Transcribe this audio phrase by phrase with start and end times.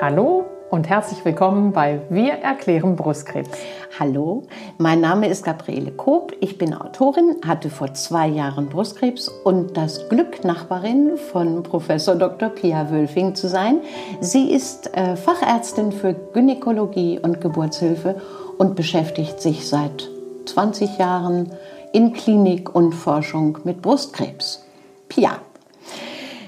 [0.00, 3.50] Hallo und herzlich willkommen bei Wir erklären Brustkrebs.
[3.98, 4.44] Hallo,
[4.76, 6.36] mein Name ist Gabriele Koop.
[6.40, 12.50] Ich bin Autorin, hatte vor zwei Jahren Brustkrebs und das Glück, Nachbarin von Professor Dr.
[12.50, 13.80] Pia Wölfing zu sein.
[14.20, 18.20] Sie ist äh, Fachärztin für Gynäkologie und Geburtshilfe
[18.56, 20.08] und beschäftigt sich seit
[20.46, 21.50] 20 Jahren
[21.92, 24.64] in Klinik und Forschung mit Brustkrebs.
[25.08, 25.38] Pia,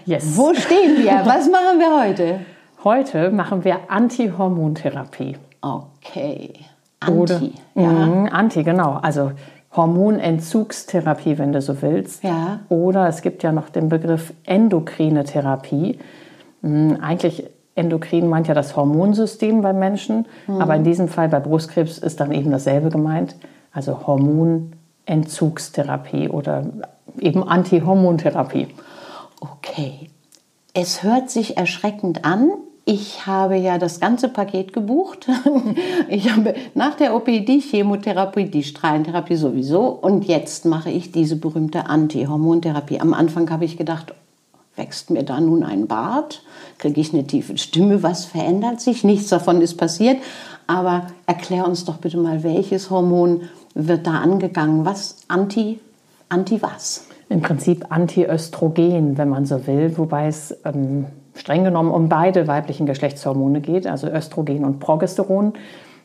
[0.06, 0.37] Yes.
[0.37, 1.12] wo stehen wir?
[1.24, 2.40] Was machen wir heute?
[2.82, 5.36] Heute machen wir Antihormontherapie.
[5.60, 6.54] Okay,
[7.06, 7.52] Oder, Anti.
[7.74, 7.90] Ja.
[7.90, 8.92] Mhm, Anti, genau.
[9.02, 9.32] Also
[9.76, 12.24] Hormonentzugstherapie, wenn du so willst.
[12.24, 12.60] Ja.
[12.70, 15.98] Oder es gibt ja noch den Begriff endokrine Therapie.
[16.62, 17.44] Mhm, Eigentlich
[17.74, 20.60] endokrin meint ja das Hormonsystem beim Menschen, Mhm.
[20.60, 23.36] aber in diesem Fall bei Brustkrebs ist dann eben dasselbe gemeint.
[23.72, 26.64] Also Hormonentzugstherapie oder
[27.18, 28.68] eben Antihormontherapie.
[29.40, 30.08] Okay.
[30.74, 32.50] Es hört sich erschreckend an.
[32.93, 35.29] Ich habe ja das ganze Paket gebucht.
[36.09, 41.37] Ich habe nach der OP die Chemotherapie, die Strahlentherapie sowieso und jetzt mache ich diese
[41.37, 43.01] berühmte Antihormontherapie.
[43.01, 44.13] Am Anfang habe ich gedacht,
[44.74, 46.43] wächst mir da nun ein Bart?
[46.79, 48.02] Kriege ich eine tiefe Stimme?
[48.02, 49.05] Was verändert sich?
[49.05, 50.16] Nichts davon ist passiert.
[50.66, 53.43] Aber erklär uns doch bitte mal, welches Hormon
[53.74, 54.85] wird da angegangen?
[54.85, 55.18] Was?
[55.29, 55.79] Anti,
[56.29, 57.07] anti was?
[57.29, 62.86] Im Prinzip Antiöstrogen, wenn man so will, wobei es ähm, streng genommen um beide weiblichen
[62.86, 65.53] Geschlechtshormone geht, also Östrogen und Progesteron.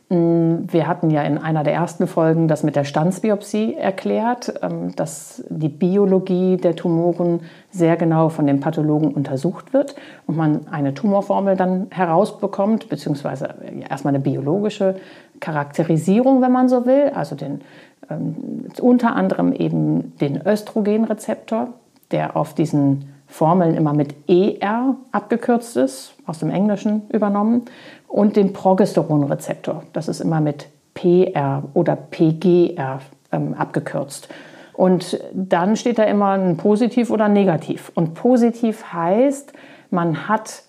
[0.10, 4.96] Mm, Wir hatten ja in einer der ersten Folgen das mit der Stanzbiopsie erklärt, ähm,
[4.96, 9.96] dass die Biologie der Tumoren sehr genau von den Pathologen untersucht wird
[10.28, 14.96] und man eine Tumorformel dann herausbekommt, beziehungsweise ja, erstmal eine biologische
[15.40, 17.62] Charakterisierung, wenn man so will, also den,
[18.12, 21.70] ähm, unter anderem eben den Östrogenrezeptor,
[22.12, 27.64] der auf diesen Formeln immer mit ER abgekürzt ist, aus dem Englischen übernommen,
[28.08, 33.02] und den Progesteronrezeptor, das ist immer mit PR oder PGR
[33.32, 34.30] ähm, abgekürzt.
[34.74, 37.92] Und dann steht da immer ein Positiv oder ein Negativ.
[37.96, 39.54] Und positiv heißt,
[39.90, 40.64] man hat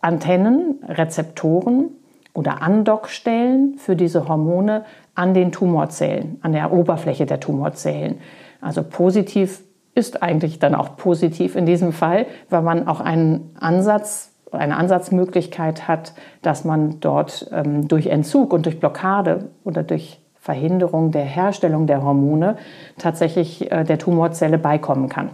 [0.00, 1.90] Antennen, Rezeptoren
[2.32, 8.20] oder Andockstellen für diese Hormone an den Tumorzellen, an der Oberfläche der Tumorzellen.
[8.60, 9.62] Also positiv
[9.94, 15.88] ist eigentlich dann auch positiv in diesem Fall, weil man auch einen Ansatz, eine Ansatzmöglichkeit
[15.88, 21.86] hat, dass man dort ähm, durch Entzug und durch Blockade oder durch Verhinderung der Herstellung
[21.86, 22.56] der Hormone
[22.98, 25.30] tatsächlich äh, der Tumorzelle beikommen kann.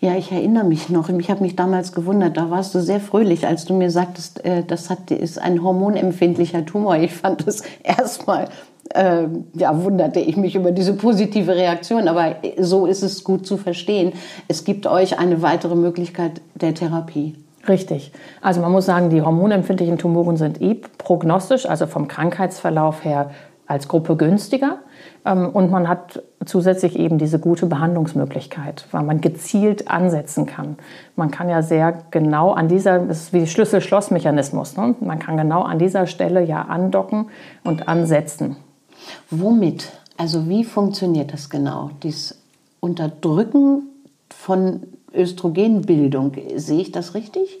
[0.00, 1.08] Ja, ich erinnere mich noch.
[1.08, 2.36] Ich habe mich damals gewundert.
[2.36, 6.64] Da warst du sehr fröhlich, als du mir sagtest, äh, das hat, ist ein hormonempfindlicher
[6.64, 6.96] Tumor.
[6.96, 8.48] Ich fand das erstmal,
[8.94, 12.06] äh, ja, wunderte ich mich über diese positive Reaktion.
[12.06, 14.12] Aber so ist es gut zu verstehen.
[14.46, 17.34] Es gibt euch eine weitere Möglichkeit der Therapie.
[17.66, 18.12] Richtig.
[18.40, 23.30] Also man muss sagen, die hormonempfindlichen Tumoren sind eh prognostisch, also vom Krankheitsverlauf her
[23.68, 24.78] als Gruppe günstiger.
[25.24, 30.76] Ähm, Und man hat zusätzlich eben diese gute Behandlungsmöglichkeit, weil man gezielt ansetzen kann.
[31.14, 34.94] Man kann ja sehr genau an dieser, das ist wie Schlüssel-Schloss-Mechanismus, ne?
[35.00, 37.26] man kann genau an dieser Stelle ja andocken
[37.62, 38.56] und ansetzen.
[39.30, 39.92] Womit?
[40.16, 41.90] Also wie funktioniert das genau?
[42.02, 42.42] Dieses
[42.80, 43.82] Unterdrücken
[44.30, 44.82] von
[45.14, 47.58] Östrogenbildung, sehe ich das richtig?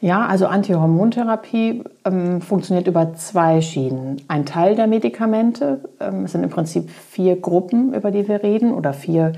[0.00, 4.22] Ja, also Antihormontherapie ähm, funktioniert über zwei Schienen.
[4.28, 8.72] Ein Teil der Medikamente, ähm, es sind im Prinzip vier Gruppen, über die wir reden,
[8.72, 9.32] oder vier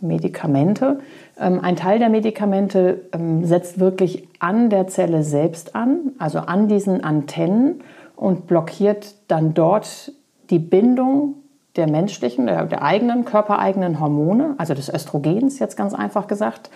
[0.00, 1.00] Medikamente.
[1.36, 6.68] Ähm, ein Teil der Medikamente ähm, setzt wirklich an der Zelle selbst an, also an
[6.68, 7.82] diesen Antennen
[8.14, 10.12] und blockiert dann dort
[10.48, 11.34] die Bindung
[11.74, 16.70] der menschlichen, der, der eigenen, körpereigenen Hormone, also des Östrogens jetzt ganz einfach gesagt,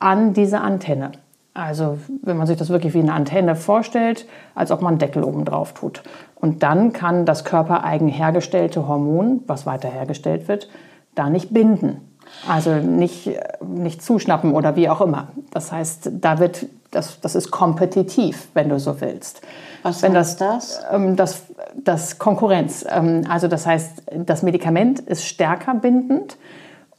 [0.00, 1.12] an diese Antenne.
[1.52, 5.24] Also wenn man sich das wirklich wie eine Antenne vorstellt, als ob man einen Deckel
[5.24, 6.02] oben drauf tut.
[6.36, 10.68] Und dann kann das körpereigen hergestellte Hormon, was weiter hergestellt wird,
[11.14, 12.00] da nicht binden.
[12.48, 15.28] Also nicht, nicht zuschnappen oder wie auch immer.
[15.50, 19.42] Das heißt, da wird, das, das ist kompetitiv, wenn du so willst.
[19.82, 20.82] Was wenn heißt das?
[20.92, 21.42] Ähm, das,
[21.74, 22.86] das Konkurrenz.
[22.88, 26.36] Ähm, also das heißt, das Medikament ist stärker bindend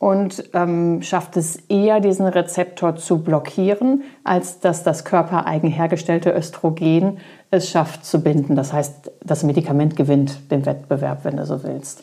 [0.01, 7.19] und ähm, schafft es eher, diesen Rezeptor zu blockieren, als dass das körpereigen hergestellte Östrogen
[7.51, 8.55] es schafft zu binden.
[8.55, 12.01] Das heißt, das Medikament gewinnt den Wettbewerb, wenn du so willst.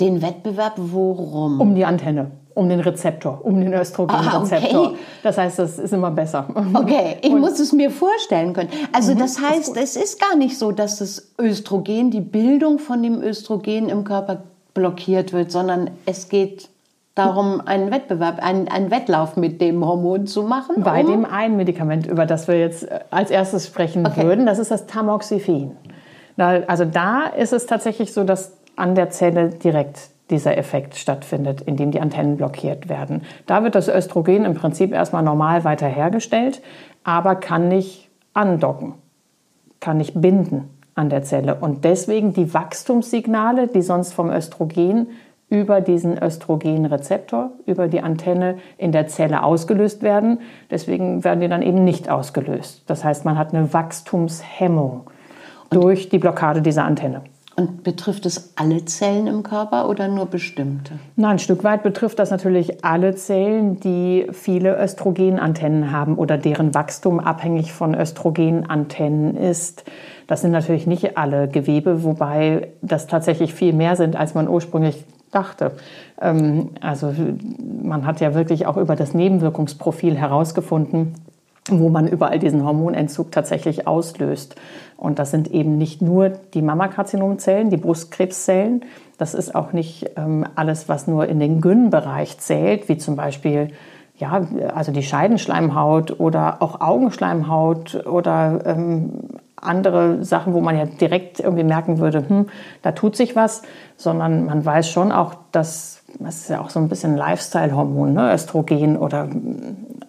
[0.00, 1.60] Den Wettbewerb worum?
[1.60, 4.86] Um die Antenne, um den Rezeptor, um den Östrogenrezeptor.
[4.86, 4.96] Ah, okay.
[5.22, 6.48] Das heißt, das ist immer besser.
[6.74, 8.70] Okay, ich Und- muss es mir vorstellen können.
[8.92, 13.22] Also das heißt, es ist gar nicht so, dass das Östrogen, die Bildung von dem
[13.22, 14.42] Östrogen im Körper
[14.74, 16.68] blockiert wird, sondern es geht
[17.18, 20.82] darum, einen Wettbewerb, einen, einen Wettlauf mit dem Hormon zu machen?
[20.82, 24.24] Bei um dem einen Medikament, über das wir jetzt äh, als erstes sprechen Okay.
[24.24, 25.76] würden, das ist das Tamoxifen.
[26.36, 31.62] Da, also da ist es tatsächlich so, dass an der Zelle direkt dieser Effekt stattfindet,
[31.62, 33.22] indem die Antennen blockiert werden.
[33.46, 36.62] Da wird das Östrogen im Prinzip erstmal normal weiter hergestellt,
[37.02, 38.94] aber kann nicht andocken,
[39.80, 41.54] kann nicht binden an der Zelle.
[41.54, 45.08] Und deswegen die Wachstumssignale, die sonst vom Östrogen
[45.50, 50.40] über diesen Östrogenrezeptor, über die Antenne in der Zelle ausgelöst werden.
[50.70, 52.82] Deswegen werden die dann eben nicht ausgelöst.
[52.86, 55.10] Das heißt, man hat eine Wachstumshemmung
[55.70, 57.22] durch die Blockade dieser Antenne.
[57.56, 60.92] Und betrifft es alle Zellen im Körper oder nur bestimmte?
[61.16, 66.72] Na, ein Stück weit betrifft das natürlich alle Zellen, die viele Östrogenantennen haben oder deren
[66.72, 69.82] Wachstum abhängig von Östrogenantennen ist.
[70.28, 75.04] Das sind natürlich nicht alle Gewebe, wobei das tatsächlich viel mehr sind, als man ursprünglich
[75.30, 75.72] dachte.
[76.20, 77.12] Ähm, Also
[77.82, 81.14] man hat ja wirklich auch über das Nebenwirkungsprofil herausgefunden,
[81.70, 84.56] wo man überall diesen Hormonentzug tatsächlich auslöst.
[84.96, 88.84] Und das sind eben nicht nur die Mammakarzinomzellen, die Brustkrebszellen.
[89.18, 93.70] Das ist auch nicht ähm, alles, was nur in den Gyn-Bereich zählt, wie zum Beispiel
[94.16, 99.12] ja, also die Scheidenschleimhaut oder auch Augenschleimhaut oder ähm,
[99.60, 102.46] andere Sachen, wo man ja direkt irgendwie merken würde, hm,
[102.82, 103.62] da tut sich was,
[103.96, 108.32] sondern man weiß schon auch, dass das ist ja auch so ein bisschen Lifestyle-Hormon, ne?
[108.32, 109.28] Östrogen oder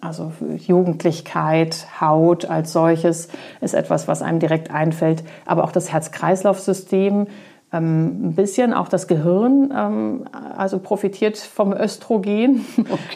[0.00, 3.28] also Jugendlichkeit, Haut als solches
[3.60, 5.22] ist etwas, was einem direkt einfällt.
[5.44, 7.26] Aber auch das Herz-Kreislauf-System,
[7.72, 10.24] ein bisschen auch das Gehirn, ähm,
[10.56, 12.64] also profitiert vom Östrogen.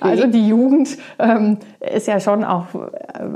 [0.01, 2.89] Also die Jugend ähm, ist ja schon auch, äh,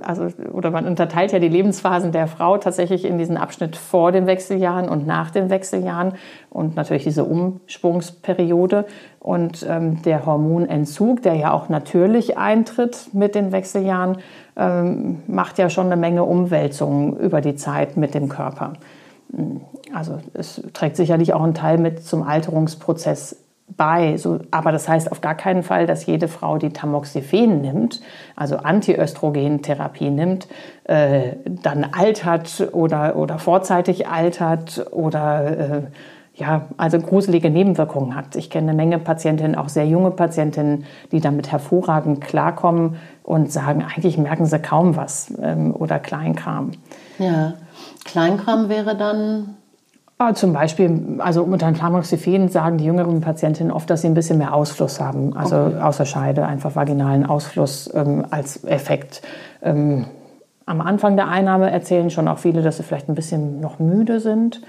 [0.03, 4.27] also oder man unterteilt ja die Lebensphasen der Frau tatsächlich in diesen Abschnitt vor den
[4.27, 6.13] Wechseljahren und nach den Wechseljahren
[6.51, 8.87] und natürlich diese Umschwungsperiode
[9.19, 14.19] und ähm, der Hormonentzug, der ja auch natürlich eintritt mit den Wechseljahren,
[14.57, 18.75] ähm, macht ja schon eine Menge Umwälzungen über die Zeit mit dem Körper.
[19.93, 23.37] Also es trägt sicherlich auch einen Teil mit zum Alterungsprozess
[23.77, 24.17] bei.
[24.17, 28.01] So, aber das heißt auf gar keinen Fall, dass jede Frau, die Tamoxifen nimmt,
[28.35, 30.49] also Antiöstrogentherapie nimmt,
[30.85, 35.83] äh, dann altert oder, oder vorzeitig altert oder äh,
[36.35, 38.37] ja, also gruselige Nebenwirkungen hat.
[38.37, 43.83] Ich kenne eine Menge Patientinnen, auch sehr junge Patientinnen, die damit hervorragend klarkommen und sagen,
[43.83, 46.71] eigentlich merken sie kaum was ähm, oder Kleinkram.
[47.19, 47.55] Ja.
[48.05, 49.57] Kleinkram wäre dann
[50.21, 54.39] Ah, Zum Beispiel, also unter Tamoxifen sagen die jüngeren Patientinnen oft, dass sie ein bisschen
[54.39, 59.23] mehr Ausfluss haben, also außer Scheide, einfach vaginalen Ausfluss ähm, als Effekt.
[59.63, 60.07] Ähm,
[60.67, 64.19] am Anfang der Einnahme erzählen schon auch viele, dass sie vielleicht ein bisschen noch müde
[64.19, 64.61] sind.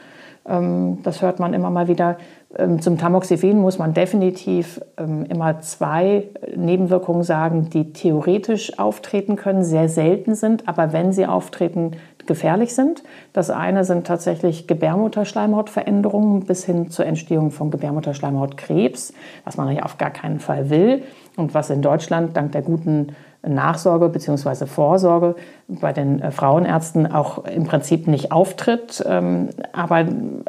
[0.48, 2.18] Ähm, das hört man immer mal wieder.
[2.58, 9.64] Ähm, zum Tamoxifen muss man definitiv ähm, immer zwei Nebenwirkungen sagen, die theoretisch auftreten können,
[9.64, 11.92] sehr selten sind, aber wenn sie auftreten,
[12.26, 13.04] gefährlich sind.
[13.34, 19.14] Das eine sind tatsächlich Gebärmutterschleimhautveränderungen bis hin zur Entstehung von Gebärmutterschleimhautkrebs,
[19.46, 21.04] was man ja auf gar keinen Fall will
[21.36, 24.66] und was in Deutschland dank der guten Nachsorge bzw.
[24.66, 25.36] Vorsorge
[25.68, 29.04] bei den äh, Frauenärzten auch im Prinzip nicht auftritt.
[29.08, 30.06] Ähm, aber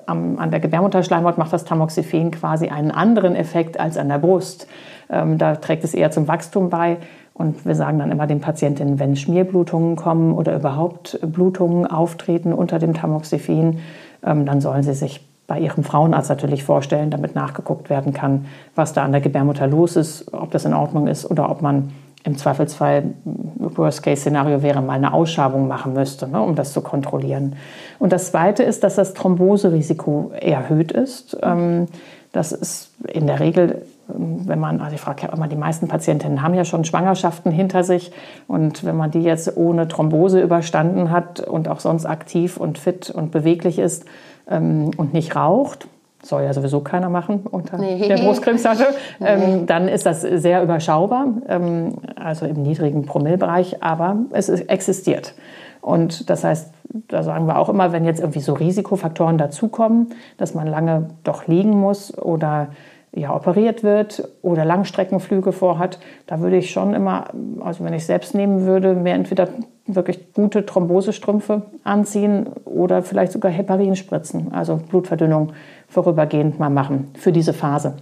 [0.07, 4.67] an der Gebärmutterschleimhaut macht das Tamoxifen quasi einen anderen Effekt als an der Brust.
[5.09, 6.99] Ähm, da trägt es eher zum Wachstum bei.
[7.35, 12.79] Und wir sagen dann immer den Patientinnen, wenn Schmierblutungen kommen oder überhaupt Blutungen auftreten unter
[12.79, 13.79] dem Tamoxifen,
[14.25, 18.47] ähm, dann sollen sie sich bei ihrem Frauenarzt natürlich vorstellen, damit nachgeguckt werden kann,
[18.77, 21.91] was da an der Gebärmutter los ist, ob das in Ordnung ist oder ob man
[22.23, 27.57] im Zweifelsfall, Worst-Case-Szenario wäre, mal eine Ausschabung machen müsste, ne, um das zu kontrollieren.
[27.99, 31.37] Und das Zweite ist, dass das Thromboserisiko erhöht ist.
[31.43, 31.87] Ähm,
[32.33, 33.83] das ist in der Regel,
[34.15, 37.85] wenn man, also ich frage ja immer, die meisten Patientinnen haben ja schon Schwangerschaften hinter
[37.85, 38.13] sich.
[38.49, 43.11] Und wenn man die jetzt ohne Thrombose überstanden hat und auch sonst aktiv und fit
[43.11, 44.05] und beweglich ist
[44.49, 45.87] ähm, und nicht raucht,
[46.23, 48.07] soll ja sowieso keiner machen unter Nee.
[48.07, 48.87] der Brustkrebs hatte,
[49.21, 55.35] ähm, dann ist das sehr überschaubar, ähm, also im niedrigen Promillbereich, aber es ist, existiert.
[55.81, 56.75] Und das heißt,
[57.09, 61.47] da sagen wir auch immer, wenn jetzt irgendwie so Risikofaktoren dazukommen, dass man lange doch
[61.47, 62.69] liegen muss oder
[63.15, 67.29] ja, operiert wird oder Langstreckenflüge vorhat, da würde ich schon immer,
[67.61, 69.49] also wenn ich selbst nehmen würde, mir entweder
[69.87, 75.53] wirklich gute Thrombosestrümpfe anziehen oder vielleicht sogar Heparin spritzen, also Blutverdünnung
[75.89, 77.95] vorübergehend mal machen für diese Phase.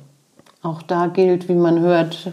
[0.63, 2.33] Auch da gilt, wie man hört,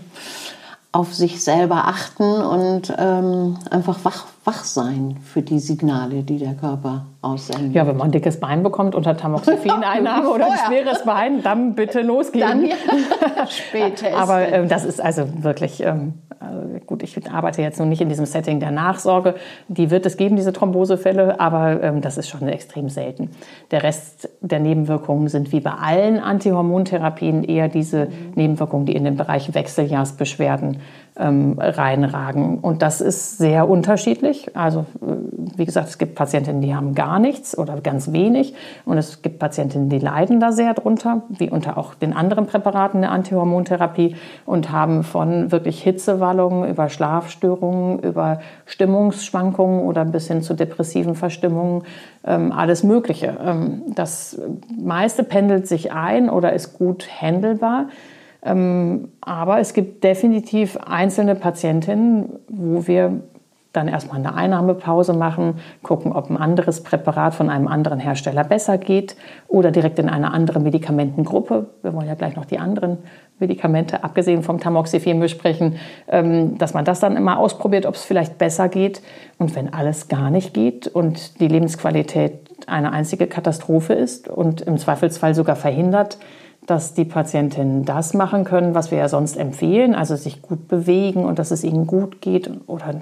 [0.92, 6.54] auf sich selber achten und ähm, einfach wach, wach sein für die Signale, die der
[6.54, 7.74] Körper aussendet.
[7.74, 12.02] Ja, wenn man ein dickes Bein bekommt unter Tamoxifen-Einnahme oder ein schweres Bein, dann bitte
[12.02, 12.48] losgehen.
[12.48, 12.76] Dann ja.
[13.50, 18.02] Später Aber äh, das ist also wirklich, ähm, äh, gut, ich arbeite jetzt noch nicht
[18.02, 19.34] in diesem Setting der Nachsorge.
[19.68, 23.32] Die wird es geben, diese Thrombosefälle, aber ähm, das ist schon extrem selten.
[23.72, 28.34] Der Rest der Nebenwirkungen sind wie bei allen Antihormontherapien eher diese mhm.
[28.36, 30.82] Nebenwirkungen, die in den Bereich Wechseljahrsbeschwerden
[31.18, 32.60] ähm, reinragen.
[32.60, 34.56] Und das ist sehr unterschiedlich.
[34.56, 35.16] Also äh,
[35.58, 38.54] wie gesagt, es gibt Patientinnen, die haben gar nichts oder ganz wenig.
[38.84, 43.02] Und es gibt Patientinnen, die leiden da sehr drunter, wie unter auch den anderen Präparaten
[43.02, 50.54] der Antihormontherapie und haben von wirklich Hitzewallungen über Schlafstörungen, über Stimmungsschwankungen oder bis hin zu
[50.54, 51.84] depressiven Verstimmungen
[52.26, 53.38] ähm, alles Mögliche.
[53.42, 54.40] Ähm, das
[54.78, 57.88] meiste pendelt sich ein oder ist gut handelbar.
[58.46, 63.22] Ähm, aber es gibt definitiv einzelne Patientinnen, wo wir
[63.76, 68.78] dann erstmal eine Einnahmepause machen, gucken, ob ein anderes Präparat von einem anderen Hersteller besser
[68.78, 69.16] geht
[69.48, 71.68] oder direkt in eine andere Medikamentengruppe.
[71.82, 73.00] Wir wollen ja gleich noch die anderen
[73.40, 75.76] Medikamente, abgesehen vom Tamoxifen, besprechen,
[76.08, 79.02] ähm, dass man das dann immer ausprobiert, ob es vielleicht besser geht.
[79.38, 84.78] Und wenn alles gar nicht geht und die Lebensqualität eine einzige Katastrophe ist und im
[84.78, 86.18] Zweifelsfall sogar verhindert,
[86.66, 91.24] dass die Patientinnen das machen können, was wir ja sonst empfehlen, also sich gut bewegen
[91.24, 92.96] und dass es ihnen gut geht oder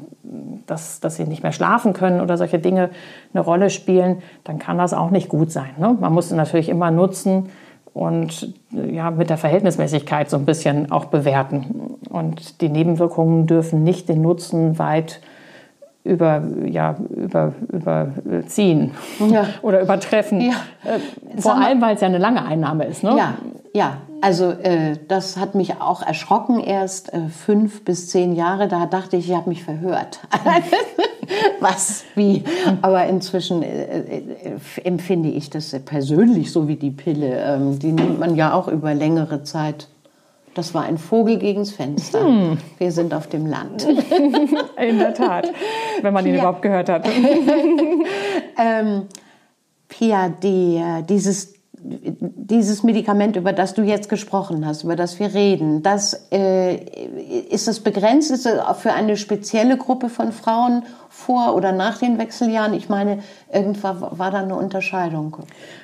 [0.68, 2.90] dass, dass sie nicht mehr schlafen können oder solche Dinge
[3.34, 5.72] eine Rolle spielen, dann kann das auch nicht gut sein.
[5.78, 5.96] Ne?
[6.00, 7.50] Man muss natürlich immer nutzen
[7.94, 11.98] und ja, mit der Verhältnismäßigkeit so ein bisschen auch bewerten.
[12.10, 15.22] Und die Nebenwirkungen dürfen nicht den Nutzen weit
[16.04, 19.46] über, ja, über, überziehen ja.
[19.62, 20.42] oder übertreffen.
[20.42, 20.56] Ja.
[20.84, 23.04] Äh, vor allem, weil es ja eine lange Einnahme ist.
[23.04, 23.16] Ne?
[23.18, 23.36] Ja,
[23.74, 23.98] ja.
[24.22, 28.68] Also äh, das hat mich auch erschrocken erst äh, fünf bis zehn Jahre.
[28.68, 30.20] Da dachte ich, ich habe mich verhört.
[31.60, 32.44] Was, wie?
[32.82, 34.24] Aber inzwischen äh, äh,
[34.84, 37.38] empfinde ich das persönlich so wie die Pille.
[37.38, 39.88] Ähm, die nimmt man ja auch über längere Zeit
[40.56, 42.26] das war ein Vogel gegens Fenster.
[42.26, 42.58] Hm.
[42.78, 43.84] Wir sind auf dem Land.
[44.78, 45.52] In der Tat,
[46.02, 46.42] wenn man ihn ja.
[46.42, 47.08] überhaupt gehört hat.
[48.58, 49.08] ähm,
[49.88, 55.84] Pia, die, dieses, dieses Medikament, über das du jetzt gesprochen hast, über das wir reden,
[55.84, 56.76] das, äh,
[57.50, 58.32] ist das begrenzt?
[58.32, 62.74] Ist das für eine spezielle Gruppe von Frauen vor oder nach den Wechseljahren?
[62.74, 63.20] Ich meine,
[63.52, 65.38] irgendwann war da eine Unterscheidung.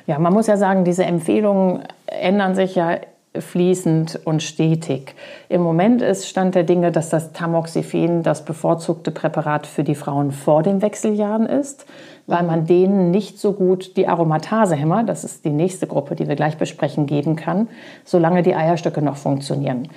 [0.07, 2.97] Ja, man muss ja sagen, diese Empfehlungen ändern sich ja
[3.37, 5.13] fließend und stetig.
[5.49, 10.31] Im Moment ist Stand der Dinge, dass das Tamoxifen das bevorzugte Präparat für die Frauen
[10.31, 11.85] vor den Wechseljahren ist,
[12.25, 16.35] weil man denen nicht so gut die Aromatasehämmer, das ist die nächste Gruppe, die wir
[16.35, 17.67] gleich besprechen, geben kann,
[18.03, 19.89] solange die Eierstöcke noch funktionieren.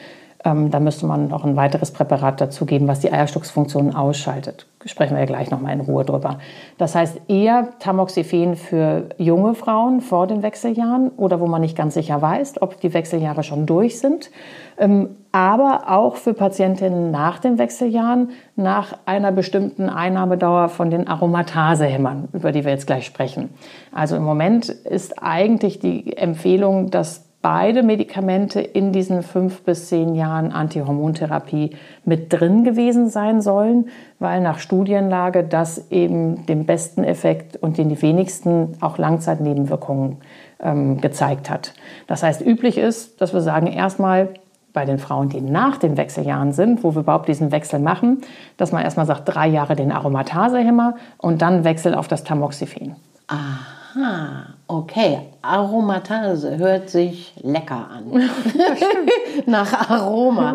[0.44, 4.66] Ähm, da müsste man noch ein weiteres Präparat dazugeben, was die Eierstocksfunktion ausschaltet.
[4.84, 6.38] Sprechen wir ja gleich noch mal in Ruhe drüber.
[6.78, 11.94] Das heißt eher Tamoxifen für junge Frauen vor den Wechseljahren oder wo man nicht ganz
[11.94, 14.30] sicher weiß, ob die Wechseljahre schon durch sind.
[14.78, 22.28] Ähm, aber auch für Patientinnen nach den Wechseljahren, nach einer bestimmten Einnahmedauer von den Aromatasehämmern,
[22.32, 23.50] über die wir jetzt gleich sprechen.
[23.92, 30.14] Also im Moment ist eigentlich die Empfehlung, dass beide Medikamente in diesen fünf bis zehn
[30.14, 33.88] Jahren Antihormontherapie mit drin gewesen sein sollen,
[34.20, 40.18] weil nach Studienlage das eben den besten Effekt und den die wenigsten auch Langzeitnebenwirkungen
[40.60, 41.74] ähm, gezeigt hat.
[42.06, 44.28] Das heißt, üblich ist, dass wir sagen, erstmal
[44.72, 48.22] bei den Frauen, die nach den Wechseljahren sind, wo wir überhaupt diesen Wechsel machen,
[48.56, 52.96] dass man erstmal sagt, drei Jahre den Aromatasehemmer und dann Wechsel auf das Tamoxifen.
[53.26, 55.18] Aha, okay.
[55.42, 58.30] Aromatase hört sich lecker an.
[59.46, 60.54] Nach Aroma.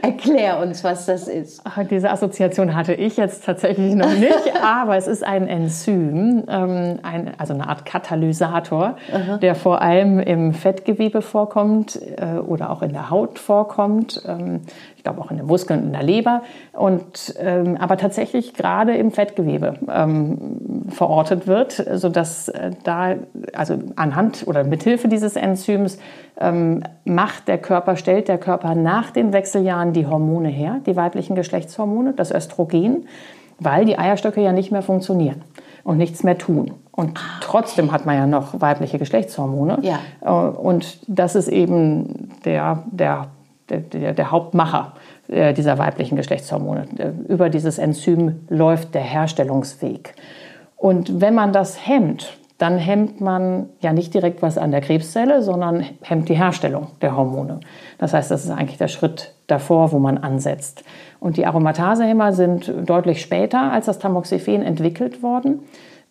[0.00, 1.62] Erklär uns, was das ist.
[1.90, 7.32] Diese Assoziation hatte ich jetzt tatsächlich noch nicht, aber es ist ein Enzym, ähm, ein,
[7.36, 9.36] also eine Art Katalysator, Aha.
[9.36, 14.22] der vor allem im Fettgewebe vorkommt äh, oder auch in der Haut vorkommt.
[14.26, 14.62] Ähm,
[14.96, 16.42] ich glaube auch in den Muskeln und in der Leber,
[16.72, 23.03] und, ähm, aber tatsächlich gerade im Fettgewebe ähm, verortet wird, sodass äh, da,
[23.52, 25.98] also anhand oder mithilfe dieses Enzyms
[26.40, 31.36] ähm, macht der Körper, stellt der Körper nach den Wechseljahren die Hormone her, die weiblichen
[31.36, 33.06] Geschlechtshormone, das Östrogen,
[33.58, 35.42] weil die Eierstöcke ja nicht mehr funktionieren
[35.84, 36.72] und nichts mehr tun.
[36.92, 39.78] Und ah, trotzdem hat man ja noch weibliche Geschlechtshormone.
[39.82, 39.98] Ja.
[40.20, 43.28] Äh, und das ist eben der, der
[43.70, 44.92] der, der, der Hauptmacher
[45.28, 46.86] äh, dieser weiblichen Geschlechtshormone.
[46.98, 50.14] Äh, über dieses Enzym läuft der Herstellungsweg.
[50.76, 55.42] Und wenn man das hemmt, dann hemmt man ja nicht direkt was an der Krebszelle,
[55.42, 57.60] sondern hemmt die Herstellung der Hormone.
[57.98, 60.84] Das heißt, das ist eigentlich der Schritt davor, wo man ansetzt.
[61.18, 65.60] Und die Aromatasehemmer sind deutlich später als das Tamoxifen entwickelt worden,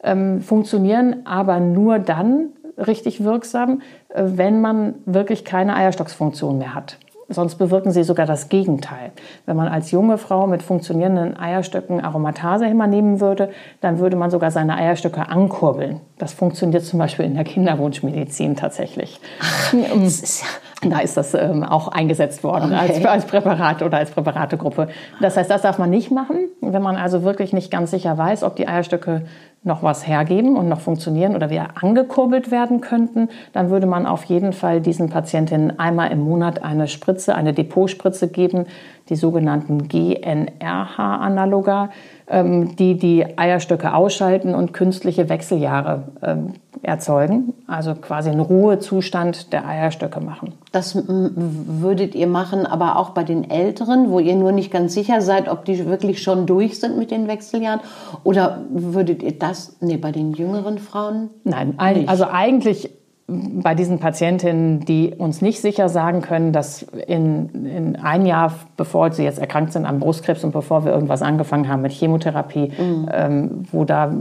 [0.04, 6.98] ähm, funktionieren aber nur dann richtig wirksam, äh, wenn man wirklich keine Eierstocksfunktion mehr hat.
[7.30, 9.12] Sonst bewirken sie sogar das Gegenteil.
[9.46, 13.50] Wenn man als junge Frau mit funktionierenden Eierstöcken Aromatasehemmer nehmen würde,
[13.82, 16.02] dann würde man sogar seine Eierstöcke ankurbeln.
[16.24, 19.20] Das funktioniert zum Beispiel in der Kinderwunschmedizin tatsächlich.
[19.42, 20.48] Ach, ist ja
[20.90, 22.94] da ist das ähm, auch eingesetzt worden okay.
[22.94, 24.88] als, als Präparat oder als Präparategruppe.
[25.22, 26.50] Das heißt, das darf man nicht machen.
[26.62, 29.24] Wenn man also wirklich nicht ganz sicher weiß, ob die Eierstöcke
[29.64, 34.26] noch was hergeben und noch funktionieren oder wieder angekurbelt werden könnten, dann würde man auf
[34.26, 38.66] jeden Fall diesen Patientinnen einmal im Monat eine Spritze, eine Depotspritze geben,
[39.10, 41.90] die sogenannten GNRH-Analoga,
[42.28, 49.68] ähm, die die Eierstöcke ausschalten und künstliche Wechseljahre ähm, erzeugen, also quasi einen Ruhezustand der
[49.68, 50.54] Eierstöcke machen.
[50.72, 55.22] Das würdet ihr machen, aber auch bei den Älteren, wo ihr nur nicht ganz sicher
[55.22, 57.82] seid, ob die wirklich schon durch sind mit den Wechseljahren?
[58.24, 61.30] Oder würdet ihr das, nee, bei den jüngeren Frauen?
[61.44, 62.10] Nein, nicht.
[62.10, 62.90] also eigentlich
[63.28, 69.12] bei diesen Patientinnen, die uns nicht sicher sagen können, dass in, in ein Jahr, bevor
[69.14, 73.10] sie jetzt erkrankt sind am Brustkrebs und bevor wir irgendwas angefangen haben mit Chemotherapie, mhm.
[73.14, 74.14] ähm, wo da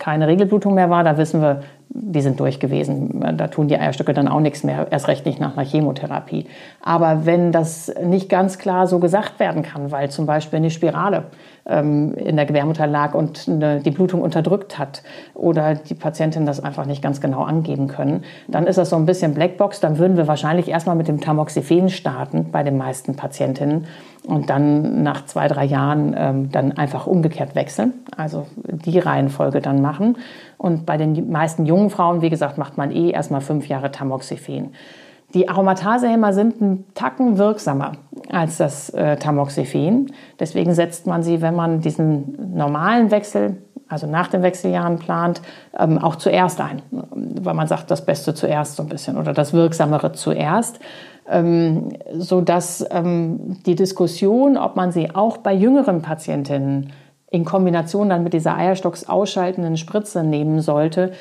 [0.00, 1.60] keine Regelblutung mehr war, da wissen wir,
[1.90, 3.24] die sind durch gewesen.
[3.36, 6.46] Da tun die Eierstöcke dann auch nichts mehr, erst recht nicht nach einer Chemotherapie.
[6.82, 11.24] Aber wenn das nicht ganz klar so gesagt werden kann, weil zum Beispiel eine Spirale
[11.68, 15.02] ähm, in der Gebärmutter lag und eine, die Blutung unterdrückt hat
[15.34, 19.06] oder die Patientin das einfach nicht ganz genau angeben können, dann ist das so ein
[19.06, 19.80] bisschen Blackbox.
[19.80, 23.86] Dann würden wir wahrscheinlich erstmal mit dem Tamoxifen starten bei den meisten Patientinnen
[24.24, 29.80] und dann nach zwei, drei Jahren ähm, dann einfach umgekehrt wechseln, also die Reihenfolge dann
[29.80, 30.16] machen.
[30.56, 34.72] Und bei den meisten jungen Frauen, wie gesagt, macht man eh erstmal fünf Jahre Tamoxifen.
[35.34, 37.92] Die Aromatasehemmer sind ein Tacken wirksamer
[38.30, 40.12] als das äh, Tamoxifen.
[40.40, 43.58] Deswegen setzt man sie, wenn man diesen normalen Wechsel,
[43.88, 45.42] also nach den Wechseljahren plant,
[45.78, 46.82] ähm, auch zuerst ein.
[46.90, 50.80] Weil man sagt, das Beste zuerst so ein bisschen oder das Wirksamere zuerst.
[51.30, 56.92] Ähm, so dass ähm, die Diskussion, ob man sie auch bei jüngeren Patientinnen
[57.30, 61.12] in Kombination dann mit dieser Eierstocks ausschaltenden Spritze nehmen sollte,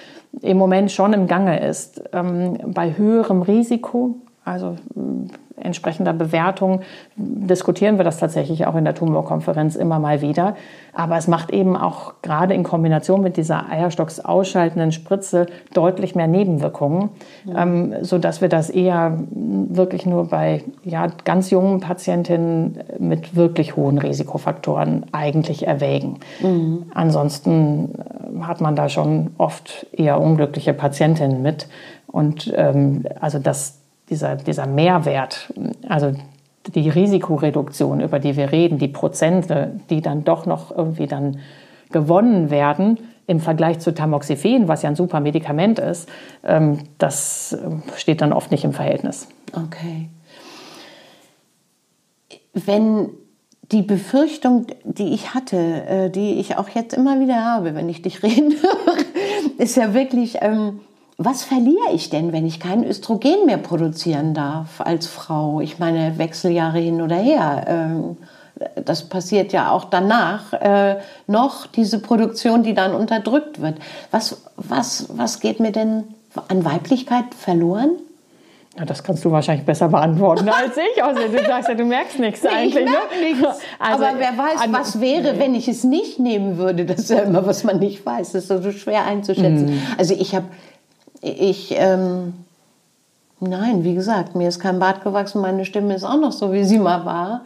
[0.42, 2.02] im Moment schon im Gange ist.
[2.14, 4.16] Ähm, bei höherem Risiko,
[4.48, 6.82] also äh, entsprechender Bewertung,
[7.16, 10.56] diskutieren wir das tatsächlich auch in der Tumorkonferenz immer mal wieder.
[10.94, 16.28] Aber es macht eben auch gerade in Kombination mit dieser Eierstocks ausschaltenden Spritze deutlich mehr
[16.28, 17.10] Nebenwirkungen,
[17.46, 17.64] ja.
[17.64, 23.98] ähm, sodass wir das eher wirklich nur bei ja, ganz jungen Patientinnen mit wirklich hohen
[23.98, 26.20] Risikofaktoren eigentlich erwägen.
[26.40, 26.86] Mhm.
[26.94, 27.94] Ansonsten
[28.42, 31.68] hat man da schon oft eher unglückliche Patientinnen mit.
[32.08, 35.54] Und ähm, also das, dieser, dieser Mehrwert,
[35.88, 36.14] also
[36.74, 41.40] die Risikoreduktion, über die wir reden, die Prozente, die dann doch noch irgendwie dann
[41.92, 46.10] gewonnen werden im Vergleich zu Tamoxifen, was ja ein super Medikament ist,
[46.44, 49.28] ähm, das ähm, steht dann oft nicht im Verhältnis.
[49.54, 50.10] Okay.
[52.54, 53.10] Wenn
[53.72, 58.02] die Befürchtung, die ich hatte, äh, die ich auch jetzt immer wieder habe, wenn ich
[58.02, 58.98] dich reden höre,
[59.58, 60.80] ist ja wirklich, ähm,
[61.18, 65.62] was verliere ich denn, wenn ich kein Östrogen mehr produzieren darf als Frau?
[65.62, 67.66] Ich meine, Wechseljahre hin oder her.
[67.68, 68.18] Ähm,
[68.84, 73.78] das passiert ja auch danach äh, noch, diese Produktion, die dann unterdrückt wird.
[74.12, 76.04] Was, was, was geht mir denn
[76.48, 77.92] an Weiblichkeit verloren?
[78.78, 81.04] Ja, das kannst du wahrscheinlich besser beantworten als ich.
[81.04, 82.86] Also du sagst ja, du merkst nichts nee, eigentlich.
[82.86, 83.30] Ich merk ne?
[83.30, 83.60] nichts.
[83.80, 86.86] Also, Aber wer weiß, was wäre, wenn ich es nicht nehmen würde.
[86.86, 88.34] Das ist ja immer, was man nicht weiß.
[88.34, 89.78] Das ist so schwer einzuschätzen.
[89.78, 89.82] Mm.
[89.98, 90.46] Also ich habe,
[91.22, 92.34] ich, ähm,
[93.40, 95.42] nein, wie gesagt, mir ist kein Bart gewachsen.
[95.42, 97.42] Meine Stimme ist auch noch so, wie sie mal war.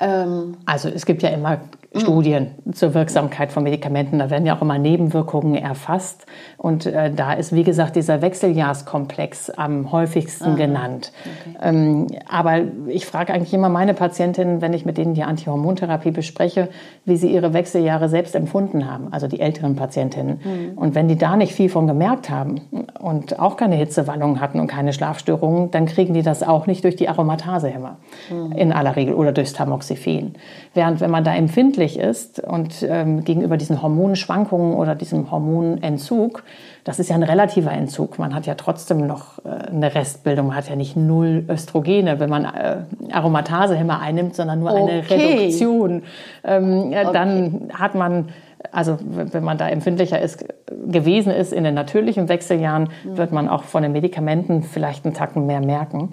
[0.00, 1.58] Ähm, also es gibt ja immer
[1.96, 4.18] Studien zur Wirksamkeit von Medikamenten.
[4.18, 6.26] Da werden ja auch immer Nebenwirkungen erfasst.
[6.58, 10.56] Und äh, da ist, wie gesagt, dieser Wechseljahrskomplex am häufigsten Aha.
[10.56, 11.12] genannt.
[11.22, 11.56] Okay.
[11.62, 16.68] Ähm, aber ich frage eigentlich immer meine Patientinnen, wenn ich mit denen die Antihormontherapie bespreche,
[17.06, 20.40] wie sie ihre Wechseljahre selbst empfunden haben, also die älteren Patientinnen.
[20.44, 20.78] Mhm.
[20.78, 22.60] Und wenn die da nicht viel von gemerkt haben
[23.00, 26.96] und auch keine Hitzewallungen hatten und keine Schlafstörungen, dann kriegen die das auch nicht durch
[26.96, 27.96] die Aromatasehemmer
[28.30, 28.52] mhm.
[28.52, 29.54] in aller Regel oder durchs
[29.88, 30.34] Tamoxifen.
[30.74, 36.44] Während wenn man da empfindlich empfindlich ist und ähm, gegenüber diesen Hormonschwankungen oder diesem Hormonentzug,
[36.84, 38.18] das ist ja ein relativer Entzug.
[38.18, 40.48] Man hat ja trotzdem noch äh, eine Restbildung.
[40.48, 42.76] Man hat ja nicht null Östrogene, wenn man äh,
[43.12, 44.92] Aromatasehemmer einnimmt, sondern nur okay.
[45.10, 46.02] eine Reduktion.
[46.44, 47.08] Ähm, okay.
[47.12, 48.28] Dann hat man
[48.72, 50.44] Also wenn man da empfindlicher ist,
[50.86, 55.46] gewesen ist in den natürlichen Wechseljahren, wird man auch von den Medikamenten vielleicht einen Tacken
[55.46, 56.10] mehr merken.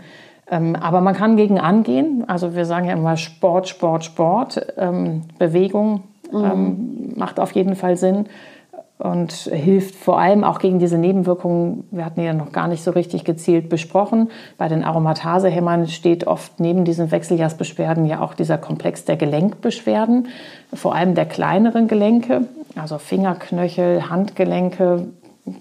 [0.49, 2.23] Ähm, aber man kann gegen angehen.
[2.27, 4.73] Also wir sagen ja immer Sport, Sport, Sport.
[4.77, 7.13] Ähm, Bewegung mhm.
[7.15, 8.25] macht auf jeden Fall Sinn
[8.97, 11.83] und hilft vor allem auch gegen diese Nebenwirkungen.
[11.91, 14.29] Wir hatten ja noch gar nicht so richtig gezielt besprochen.
[14.57, 20.29] Bei den Aromatasehämmern steht oft neben diesen Wechseljahrsbeschwerden ja auch dieser Komplex der Gelenkbeschwerden,
[20.73, 25.07] vor allem der kleineren Gelenke, also Fingerknöchel, Handgelenke,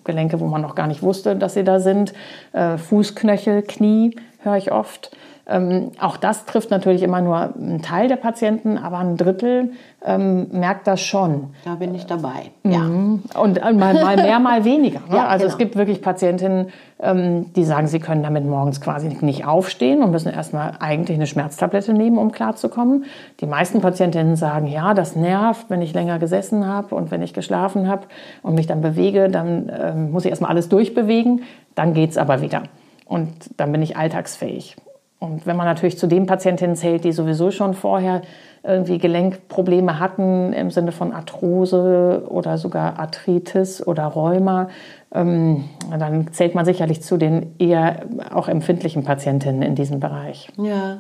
[0.04, 2.14] Gelenke, wo man noch gar nicht wusste, dass sie da sind,
[2.52, 5.11] äh, Fußknöchel, Knie höre ich oft.
[5.46, 10.46] Ähm, auch das trifft natürlich immer nur einen Teil der Patienten, aber ein Drittel ähm,
[10.52, 11.50] merkt das schon.
[11.66, 12.50] Da bin ich dabei.
[12.62, 12.78] Ja.
[12.78, 13.22] Mhm.
[13.38, 15.00] Und äh, mal, mal mehr, mal weniger.
[15.00, 15.04] Ne?
[15.14, 15.52] Ja, also genau.
[15.52, 20.12] es gibt wirklich Patientinnen, ähm, die sagen, sie können damit morgens quasi nicht aufstehen und
[20.12, 23.04] müssen erstmal eigentlich eine Schmerztablette nehmen, um klarzukommen.
[23.40, 27.35] Die meisten Patientinnen sagen, ja, das nervt, wenn ich länger gesessen habe und wenn ich
[27.35, 28.07] geschlafen habe
[28.42, 31.42] und mich dann bewege, dann ähm, muss ich erstmal alles durchbewegen,
[31.74, 32.62] dann geht es aber wieder.
[33.04, 34.76] Und dann bin ich alltagsfähig.
[35.18, 38.22] Und wenn man natürlich zu den Patientinnen zählt, die sowieso schon vorher
[38.62, 44.68] irgendwie Gelenkprobleme hatten im Sinne von Arthrose oder sogar Arthritis oder Rheuma,
[45.12, 50.48] ähm, dann zählt man sicherlich zu den eher auch empfindlichen Patientinnen in diesem Bereich.
[50.56, 50.98] Ja.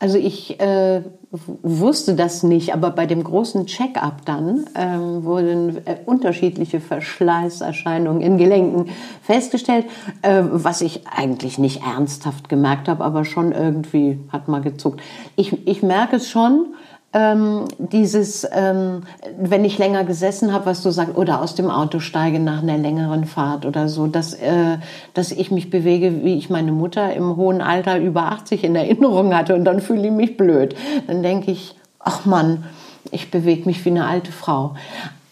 [0.00, 5.96] Also ich äh, wusste das nicht, aber bei dem großen Check-up dann ähm, wurden äh,
[6.06, 8.90] unterschiedliche Verschleißerscheinungen in Gelenken
[9.22, 9.86] festgestellt,
[10.22, 15.00] äh, was ich eigentlich nicht ernsthaft gemerkt habe, aber schon irgendwie hat mal gezuckt.
[15.34, 16.74] Ich, ich merke es schon,
[17.14, 19.02] ähm, dieses, ähm,
[19.38, 22.76] wenn ich länger gesessen habe, was du sagst, oder aus dem Auto steige nach einer
[22.76, 24.76] längeren Fahrt oder so, dass, äh,
[25.14, 29.34] dass ich mich bewege, wie ich meine Mutter im hohen Alter über 80 in Erinnerung
[29.34, 30.74] hatte und dann fühle ich mich blöd.
[31.06, 32.64] Dann denke ich, ach Mann,
[33.10, 34.74] ich bewege mich wie eine alte Frau.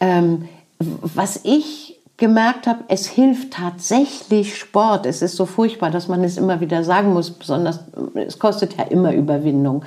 [0.00, 1.85] Ähm, was ich
[2.16, 5.06] gemerkt habe, es hilft tatsächlich Sport.
[5.06, 7.80] Es ist so furchtbar, dass man es immer wieder sagen muss, besonders
[8.14, 9.84] es kostet ja immer Überwindung.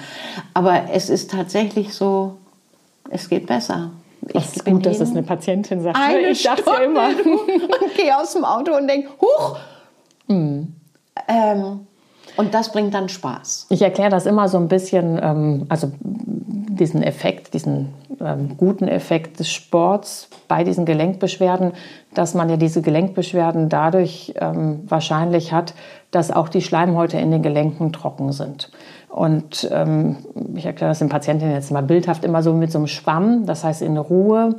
[0.54, 2.38] Aber es ist tatsächlich so,
[3.10, 3.92] es geht besser.
[4.34, 5.98] Es ist gut, dass es eine Patientin sagt.
[5.98, 7.08] Eine ich dachte Stunde immer.
[7.82, 9.58] und gehe aus dem Auto und denke, huch!
[10.28, 10.76] Mhm.
[11.28, 11.88] Ähm,
[12.40, 13.68] und das bringt dann Spaß.
[13.70, 17.90] Ich erkläre das immer so ein bisschen, ähm, also diesen Effekt, diesen
[18.22, 21.74] ähm, guten Effekt des Sports bei diesen Gelenkbeschwerden,
[22.14, 25.74] dass man ja diese Gelenkbeschwerden dadurch ähm, wahrscheinlich hat,
[26.12, 28.72] dass auch die Schleimhäute in den Gelenken trocken sind.
[29.10, 30.20] Und ähm,
[30.56, 33.66] ich erkläre das den Patientinnen jetzt mal bildhaft immer so mit so einem Schwamm, das
[33.66, 34.56] heißt in Ruhe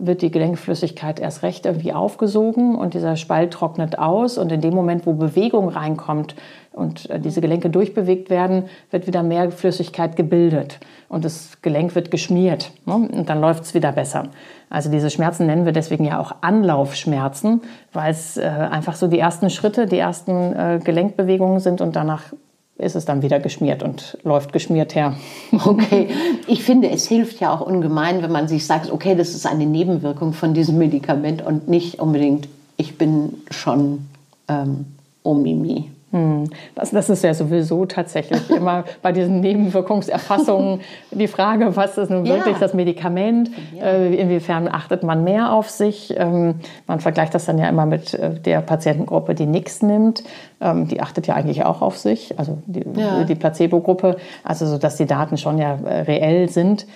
[0.00, 4.74] wird die Gelenkflüssigkeit erst recht irgendwie aufgesogen und dieser Spalt trocknet aus und in dem
[4.74, 6.34] Moment, wo Bewegung reinkommt
[6.72, 12.10] und äh, diese Gelenke durchbewegt werden, wird wieder mehr Flüssigkeit gebildet und das Gelenk wird
[12.10, 12.94] geschmiert ne?
[12.94, 14.28] und dann läuft es wieder besser.
[14.68, 17.60] Also diese Schmerzen nennen wir deswegen ja auch Anlaufschmerzen,
[17.92, 22.32] weil es äh, einfach so die ersten Schritte, die ersten äh, Gelenkbewegungen sind und danach
[22.80, 25.16] ist es dann wieder geschmiert und läuft geschmiert her.
[25.64, 26.08] Okay,
[26.46, 29.66] ich finde, es hilft ja auch ungemein, wenn man sich sagt, okay, das ist eine
[29.66, 34.06] Nebenwirkung von diesem Medikament und nicht unbedingt, ich bin schon
[34.48, 34.86] ähm,
[35.22, 35.90] Omimi.
[36.12, 36.50] Hm.
[36.74, 40.80] Das, das, ist ja sowieso tatsächlich immer bei diesen Nebenwirkungserfassungen
[41.12, 42.60] die Frage, was ist nun wirklich ja.
[42.60, 43.50] das Medikament?
[43.80, 46.12] Äh, inwiefern achtet man mehr auf sich?
[46.16, 46.56] Ähm,
[46.88, 50.24] man vergleicht das dann ja immer mit äh, der Patientengruppe, die nichts nimmt.
[50.60, 53.22] Ähm, die achtet ja eigentlich auch auf sich, also die, ja.
[53.22, 56.86] die Placebo-Gruppe, also so, dass die Daten schon ja äh, reell sind.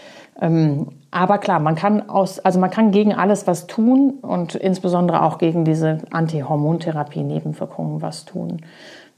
[0.41, 5.23] Ähm, aber klar, man kann aus, also man kann gegen alles was tun und insbesondere
[5.23, 8.63] auch gegen diese Antihormontherapie-Nebenwirkungen was tun.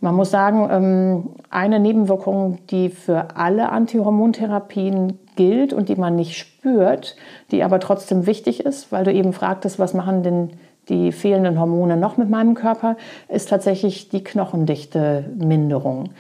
[0.00, 6.37] Man muss sagen, ähm, eine Nebenwirkung, die für alle Antihormontherapien gilt und die man nicht
[6.37, 7.16] spürt,
[7.50, 10.50] die aber trotzdem wichtig ist, weil du eben fragtest, was machen denn
[10.88, 12.96] die fehlenden Hormone noch mit meinem Körper,
[13.28, 16.11] ist tatsächlich die Knochendichte-Minderung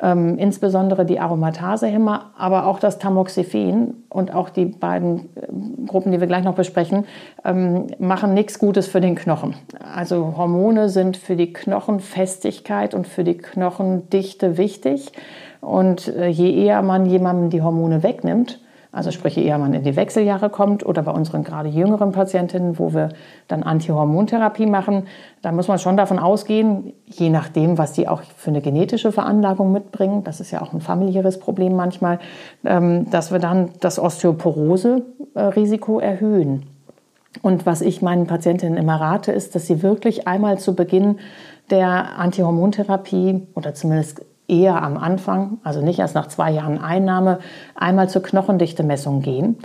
[0.00, 6.20] ähm, insbesondere die Aromatasehämmer, aber auch das Tamoxifen und auch die beiden äh, Gruppen, die
[6.20, 7.04] wir gleich noch besprechen,
[7.44, 9.54] ähm, machen nichts Gutes für den Knochen.
[9.94, 15.12] Also Hormone sind für die Knochenfestigkeit und für die Knochendichte wichtig.
[15.60, 18.60] Und äh, je eher man jemandem die Hormone wegnimmt,
[18.94, 22.94] also sprich, eher man in die Wechseljahre kommt oder bei unseren gerade jüngeren Patientinnen, wo
[22.94, 23.08] wir
[23.48, 25.08] dann Antihormontherapie machen,
[25.42, 29.72] da muss man schon davon ausgehen, je nachdem, was die auch für eine genetische Veranlagung
[29.72, 32.20] mitbringen, das ist ja auch ein familiäres Problem manchmal,
[32.64, 36.66] ähm, dass wir dann das Osteoporose-Risiko erhöhen.
[37.42, 41.18] Und was ich meinen Patientinnen immer rate, ist, dass sie wirklich einmal zu Beginn
[41.70, 47.38] der Antihormontherapie oder zumindest eher am Anfang, also nicht erst nach zwei Jahren Einnahme,
[47.74, 49.58] einmal zur Knochendichtemessung gehen.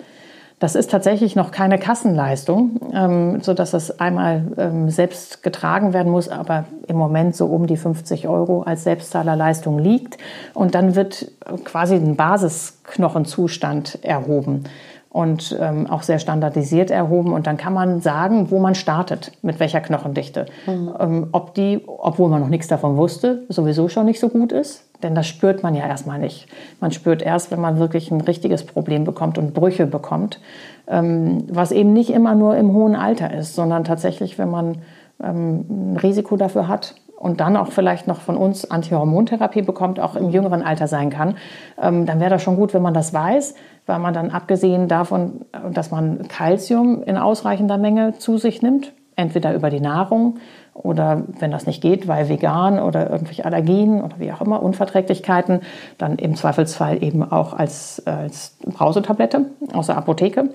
[0.59, 6.27] Das ist tatsächlich noch keine Kassenleistung, ähm, sodass es einmal ähm, selbst getragen werden muss,
[6.27, 10.17] aber im Moment so um die 50 Euro als Selbstzahlerleistung liegt.
[10.53, 11.31] Und dann wird
[11.63, 14.65] quasi ein Basisknochenzustand erhoben
[15.09, 17.33] und ähm, auch sehr standardisiert erhoben.
[17.33, 20.45] Und dann kann man sagen, wo man startet, mit welcher Knochendichte.
[20.67, 20.93] Mhm.
[20.99, 24.85] Ähm, ob die, obwohl man noch nichts davon wusste, sowieso schon nicht so gut ist.
[25.01, 26.47] Denn das spürt man ja erstmal nicht.
[26.79, 30.39] Man spürt erst, wenn man wirklich ein richtiges Problem bekommt und Brüche bekommt.
[30.87, 34.79] Ähm, was eben nicht immer nur im hohen Alter ist, sondern tatsächlich, wenn man
[35.23, 40.15] ähm, ein Risiko dafür hat, und dann auch vielleicht noch von uns Antihormontherapie bekommt, auch
[40.15, 41.35] im jüngeren Alter sein kann,
[41.81, 43.55] ähm, dann wäre das schon gut, wenn man das weiß,
[43.85, 49.53] weil man dann abgesehen davon, dass man Kalzium in ausreichender Menge zu sich nimmt, entweder
[49.53, 50.37] über die Nahrung
[50.73, 55.61] oder wenn das nicht geht, weil vegan oder irgendwelche Allergien oder wie auch immer, Unverträglichkeiten,
[55.97, 60.49] dann im Zweifelsfall eben auch als, als Brausetablette aus der Apotheke.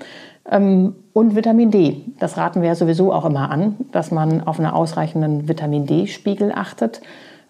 [0.50, 2.02] Ähm, und Vitamin D.
[2.18, 6.52] Das raten wir ja sowieso auch immer an, dass man auf einen ausreichenden Vitamin D-Spiegel
[6.52, 7.00] achtet.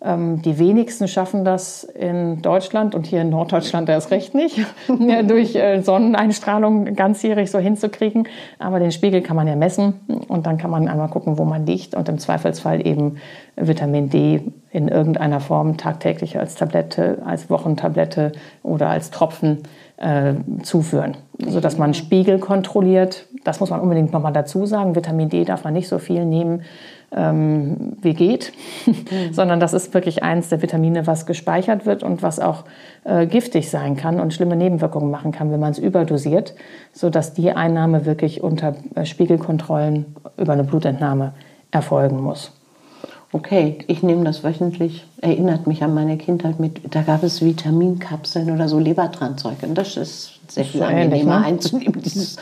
[0.05, 4.61] Ähm, die wenigsten schaffen das in Deutschland und hier in Norddeutschland erst recht nicht,
[5.27, 8.29] durch äh, Sonneneinstrahlung ganzjährig so hinzukriegen.
[8.59, 9.95] Aber den Spiegel kann man ja messen
[10.29, 13.17] und dann kann man einmal gucken, wo man liegt und im Zweifelsfall eben
[13.57, 19.63] Vitamin D in irgendeiner Form tagtäglich als Tablette, als Wochentablette oder als Tropfen
[19.97, 23.27] äh, zuführen, sodass man Spiegel kontrolliert.
[23.45, 24.97] Das muss man unbedingt nochmal dazu sagen.
[24.97, 26.63] Vitamin D darf man nicht so viel nehmen,
[27.13, 28.53] ähm, wie geht,
[28.87, 28.95] mhm.
[29.33, 32.65] sondern das ist wirklich eins der Vitamine, was gespeichert wird und was auch
[33.05, 36.55] äh, giftig sein kann und schlimme Nebenwirkungen machen kann, wenn man es überdosiert,
[36.93, 41.35] sodass die Einnahme wirklich unter äh, Spiegelkontrollen über eine Blutentnahme
[41.71, 42.53] erfolgen muss.
[43.35, 45.05] Okay, ich nehme das wöchentlich.
[45.21, 49.57] Erinnert mich an meine Kindheit mit, da gab es Vitaminkapseln oder so Lebertranzeug.
[49.63, 51.47] Und das ist sehr viel angenehmer ne?
[51.47, 52.01] einzunehmen.
[52.01, 52.37] Dieses,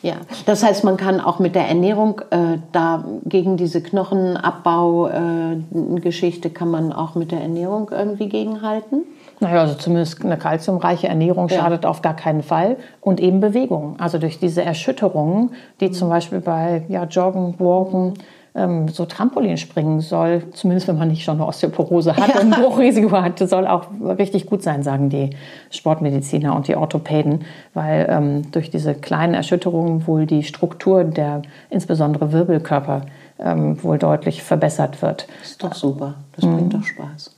[0.00, 0.14] ja.
[0.46, 6.70] Das heißt, man kann auch mit der Ernährung äh, da gegen diese Knochenabbau-Geschichte äh, kann
[6.70, 9.02] man auch mit der Ernährung irgendwie gegenhalten.
[9.40, 11.90] Naja, also zumindest eine kalziumreiche Ernährung schadet ja.
[11.90, 12.78] auf gar keinen Fall.
[13.02, 14.00] Und eben Bewegung.
[14.00, 15.50] Also durch diese Erschütterungen,
[15.82, 15.92] die mhm.
[15.92, 18.14] zum Beispiel bei ja, Joggen, Walken,
[18.54, 22.40] ähm, so Trampolin springen soll, zumindest wenn man nicht schon eine Osteoporose hat ja.
[22.40, 23.86] und ein Bruchrisiko hat, soll auch
[24.18, 25.30] richtig gut sein, sagen die
[25.70, 32.32] Sportmediziner und die Orthopäden, weil ähm, durch diese kleinen Erschütterungen wohl die Struktur der insbesondere
[32.32, 33.02] Wirbelkörper
[33.38, 35.26] ähm, wohl deutlich verbessert wird.
[35.40, 36.56] Das ist doch super, das mhm.
[36.56, 37.36] bringt doch Spaß.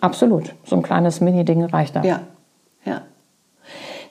[0.00, 2.02] Absolut, so ein kleines Mini-Ding reicht da.
[2.02, 2.20] Ja,
[2.84, 3.02] ja.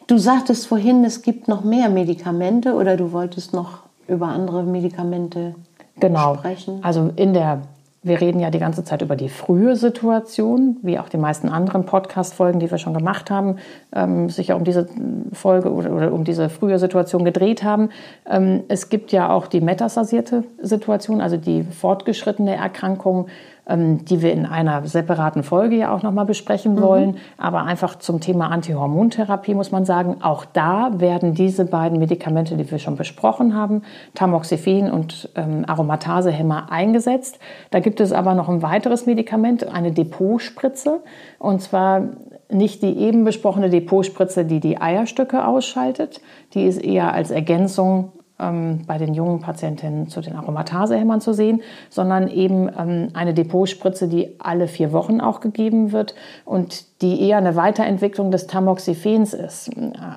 [0.08, 5.56] Du sagtest vorhin, es gibt noch mehr Medikamente oder du wolltest noch über andere Medikamente
[6.00, 6.36] genau.
[6.36, 6.80] sprechen?
[6.84, 7.62] Also in der,
[8.02, 11.86] wir reden ja die ganze Zeit über die frühe Situation, wie auch die meisten anderen
[11.86, 13.58] Podcast-Folgen, die wir schon gemacht haben,
[13.96, 14.88] ähm, sich ja um diese
[15.32, 17.90] Folge oder, oder, um diese frühe Situation gedreht haben.
[18.30, 23.28] Ähm, es gibt ja auch die metastasierte Situation, also die fortgeschrittene Erkrankung,
[23.66, 26.82] die wir in einer separaten Folge ja auch nochmal besprechen mhm.
[26.82, 27.18] wollen.
[27.38, 32.70] Aber einfach zum Thema Antihormontherapie muss man sagen, auch da werden diese beiden Medikamente, die
[32.70, 33.84] wir schon besprochen haben,
[34.16, 37.40] Tamoxifen und ähm, Aromatasehemmer eingesetzt.
[37.72, 41.02] Da gibt es aber noch ein weiteres Medikament, eine Depotspritze.
[41.40, 42.02] Und zwar
[42.50, 46.20] nicht die eben besprochene Depotspritze, die die Eierstöcke ausschaltet.
[46.54, 48.12] Die ist eher als Ergänzung
[48.44, 54.08] ähm, bei den jungen Patientinnen zu den Aromatasehämmern zu sehen, sondern eben ähm, eine Depotspritze,
[54.08, 59.70] die alle vier Wochen auch gegeben wird und die eher eine Weiterentwicklung des Tamoxifens ist,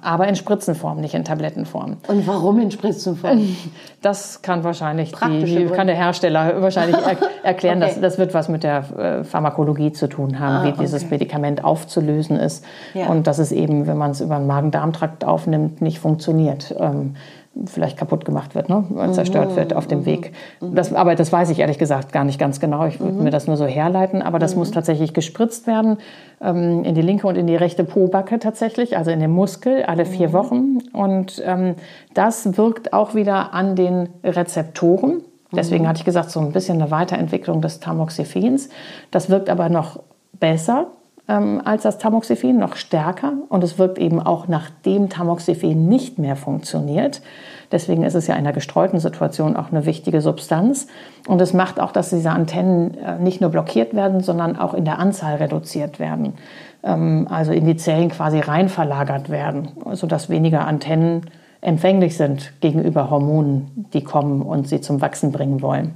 [0.03, 1.97] aber in Spritzenform, nicht in Tablettenform.
[2.07, 3.57] Und warum in Spritzenform?
[4.03, 7.83] Das kann wahrscheinlich die, kann der Hersteller wahrscheinlich er erklären.
[7.83, 7.95] okay.
[7.95, 10.83] das, das wird was mit der äh, Pharmakologie zu tun haben, ah, wie okay.
[10.83, 13.09] dieses Medikament aufzulösen ist ja.
[13.09, 16.73] und dass es eben, wenn man es über den Magen-Darm-Trakt aufnimmt, nicht funktioniert.
[16.79, 17.17] Ähm,
[17.65, 18.85] vielleicht kaputt gemacht wird, ne?
[19.13, 19.57] zerstört mhm.
[19.57, 20.33] wird auf dem Weg.
[20.61, 20.75] Mhm.
[20.75, 22.87] Das, aber das weiß ich ehrlich gesagt gar nicht ganz genau.
[22.87, 23.25] Ich würde mhm.
[23.25, 24.23] mir das nur so herleiten.
[24.23, 24.61] Aber das mhm.
[24.61, 25.99] muss tatsächlich gespritzt werden
[26.43, 30.05] ähm, in die linke und in die rechte Pobacke tatsächlich, also in den Muskel, alle
[30.05, 30.33] vier mhm.
[30.33, 30.79] Wochen.
[30.93, 31.77] Und ähm,
[32.15, 35.23] das wirkt auch wieder an den Rezeptoren.
[35.53, 35.89] Deswegen mhm.
[35.89, 38.69] hatte ich gesagt, so ein bisschen eine Weiterentwicklung des Tamoxifens.
[39.11, 40.01] Das wirkt aber noch
[40.39, 40.89] besser
[41.29, 43.33] ähm, als das Tamoxifen, noch stärker.
[43.49, 47.23] Und es wirkt eben auch nachdem Tamoxifen nicht mehr funktioniert.
[47.73, 50.87] Deswegen ist es ja in einer gestreuten Situation auch eine wichtige Substanz.
[51.27, 54.85] Und es macht auch, dass diese Antennen äh, nicht nur blockiert werden, sondern auch in
[54.85, 56.35] der Anzahl reduziert werden.
[56.85, 61.23] Ähm, also in die Zellen quasi rein verlagert werden, sodass weniger Antennen
[61.61, 65.95] empfänglich sind gegenüber Hormonen, die kommen und sie zum Wachsen bringen wollen.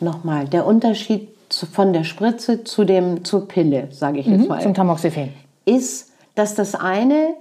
[0.00, 4.48] Nochmal, der Unterschied zu, von der Spritze zu dem, zur Pille, sage ich jetzt mhm,
[4.48, 4.60] mal.
[4.60, 5.32] Zum Tamoxifen.
[5.64, 7.34] Ist, dass das eine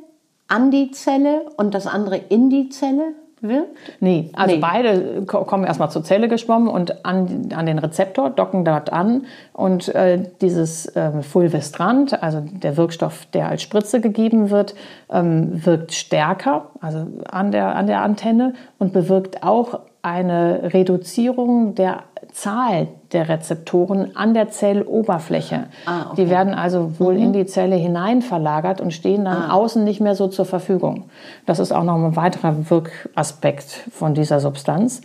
[0.47, 3.77] an die Zelle und das andere in die Zelle wirkt?
[3.99, 4.61] Nee, also Nee.
[4.61, 9.25] beide ko- kommen erstmal zur Zelle geschwommen und an, an den Rezeptor, docken dort an.
[9.53, 14.73] Und äh, dieses ähm, Fulvestrant, also der Wirkstoff, der als Spritze gegeben wird,
[15.11, 22.03] ähm, wirkt stärker, also an der, an der Antenne und bewirkt auch eine Reduzierung der
[22.31, 25.65] Zahl der Rezeptoren an der Zelloberfläche.
[25.85, 26.23] Ah, okay.
[26.23, 30.15] Die werden also wohl in die Zelle hinein verlagert und stehen dann außen nicht mehr
[30.15, 31.09] so zur Verfügung.
[31.45, 35.01] Das ist auch noch ein weiterer Wirkaspekt von dieser Substanz.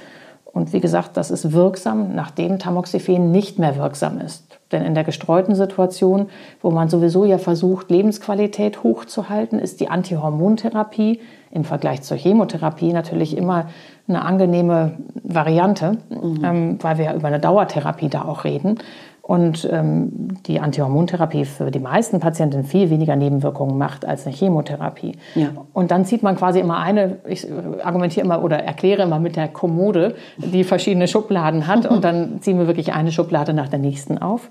[0.52, 4.58] Und wie gesagt, das ist wirksam, nachdem Tamoxifen nicht mehr wirksam ist.
[4.70, 6.28] Denn in der gestreuten Situation,
[6.60, 13.36] wo man sowieso ja versucht, Lebensqualität hochzuhalten, ist die Antihormontherapie im Vergleich zur Chemotherapie natürlich
[13.36, 13.66] immer
[14.08, 18.78] eine angenehme Variante, ähm, weil wir ja über eine Dauertherapie da auch reden.
[19.22, 25.16] Und ähm, die Antihormontherapie für die meisten Patienten viel weniger Nebenwirkungen macht als eine Chemotherapie.
[25.36, 25.50] Ja.
[25.72, 27.46] Und dann zieht man quasi immer eine, ich
[27.84, 31.86] argumentiere immer oder erkläre immer mit der Kommode, die verschiedene Schubladen hat.
[31.86, 34.50] Und dann ziehen wir wirklich eine Schublade nach der nächsten auf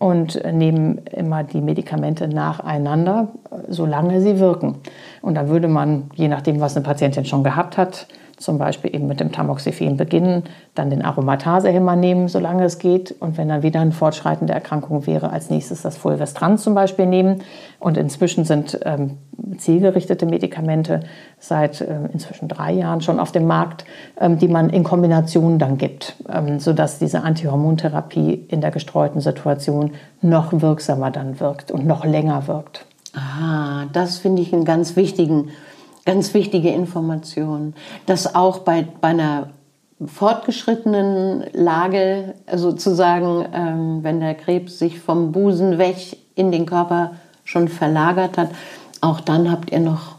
[0.00, 3.28] und nehmen immer die Medikamente nacheinander,
[3.68, 4.78] solange sie wirken.
[5.22, 8.08] Und dann würde man, je nachdem, was eine Patientin schon gehabt hat,
[8.40, 13.14] zum Beispiel eben mit dem Tamoxifen beginnen, dann den Aromatasehemmer nehmen, solange es geht.
[13.20, 17.06] Und wenn dann wieder ein Fortschreiten der Erkrankung wäre, als nächstes das Fulvestrant zum Beispiel
[17.06, 17.42] nehmen.
[17.78, 19.18] Und inzwischen sind ähm,
[19.58, 21.00] zielgerichtete Medikamente
[21.38, 23.84] seit äh, inzwischen drei Jahren schon auf dem Markt,
[24.18, 29.92] ähm, die man in Kombination dann gibt, ähm, sodass diese Antihormontherapie in der gestreuten Situation
[30.22, 32.86] noch wirksamer dann wirkt und noch länger wirkt.
[33.14, 35.50] Ah, das finde ich einen ganz wichtigen,
[36.10, 37.72] ganz wichtige Information,
[38.06, 39.50] dass auch bei, bei einer
[40.04, 47.12] fortgeschrittenen Lage sozusagen, ähm, wenn der Krebs sich vom Busen weg in den Körper
[47.44, 48.50] schon verlagert hat,
[49.00, 50.16] auch dann habt ihr noch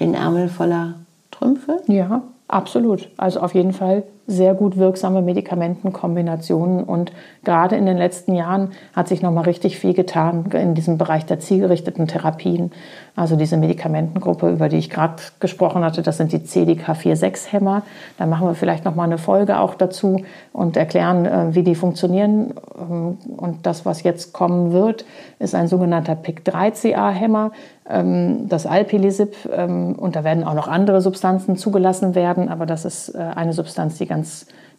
[0.00, 0.94] den Ärmel voller
[1.30, 1.82] Trümpfe?
[1.86, 3.10] Ja, absolut.
[3.18, 7.12] Also auf jeden Fall sehr gut wirksame Medikamentenkombinationen und
[7.44, 11.26] gerade in den letzten Jahren hat sich noch mal richtig viel getan in diesem Bereich
[11.26, 12.70] der zielgerichteten Therapien.
[13.16, 17.82] Also diese Medikamentengruppe, über die ich gerade gesprochen hatte, das sind die CDK4-6-Hämmer.
[18.18, 21.74] Da machen wir vielleicht noch mal eine Folge auch dazu und erklären, äh, wie die
[21.74, 22.54] funktionieren.
[22.78, 25.04] Ähm, Und das, was jetzt kommen wird,
[25.38, 27.50] ist ein sogenannter PIK3CA-Hämmer,
[27.88, 29.34] ähm, das Alpelisib.
[29.52, 33.52] ähm, Und da werden auch noch andere Substanzen zugelassen werden, aber das ist äh, eine
[33.52, 34.19] Substanz, die ganz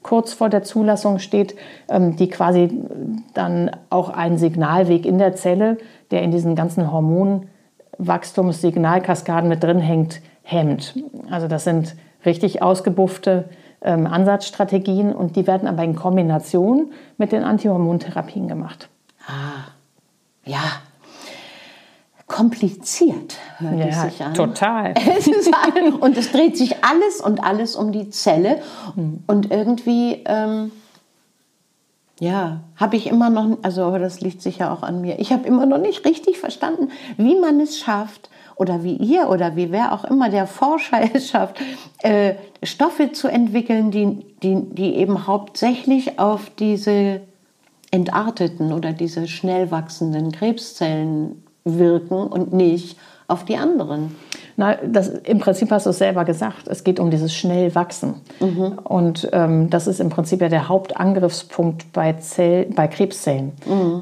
[0.04, 1.56] kurz vor der Zulassung steht,
[1.90, 2.70] ähm, die quasi
[3.34, 5.78] dann auch einen Signalweg in der Zelle,
[6.12, 10.96] der in diesen ganzen Hormonwachstumssignalkaskaden mit drin hängt, hemmt.
[11.30, 13.46] Also das sind richtig ausgebuffte
[13.82, 18.90] ähm, Ansatzstrategien und die werden aber in Kombination mit den Antihormontherapien gemacht.
[19.28, 19.72] Ah,
[20.46, 20.60] ja.
[22.32, 24.34] Kompliziert hört es Ja, sich an.
[24.34, 24.94] total.
[25.18, 25.28] Es
[26.00, 28.62] und es dreht sich alles und alles um die Zelle.
[29.28, 30.72] Und irgendwie, ähm,
[32.20, 35.46] ja, habe ich immer noch, also aber das liegt sicher auch an mir, ich habe
[35.48, 39.92] immer noch nicht richtig verstanden, wie man es schafft, oder wie ihr oder wie wer
[39.92, 41.60] auch immer der Forscher es schafft,
[42.00, 47.22] äh, Stoffe zu entwickeln, die, die, die eben hauptsächlich auf diese
[47.90, 52.98] entarteten oder diese schnell wachsenden Krebszellen wirken und nicht
[53.28, 54.16] auf die anderen.
[54.58, 56.68] Na, das, Im Prinzip hast du es selber gesagt.
[56.68, 58.16] Es geht um dieses schnell Wachsen.
[58.84, 63.54] Und ähm, das ist im Prinzip ja der Hauptangriffspunkt bei, Zell, bei Krebszellen,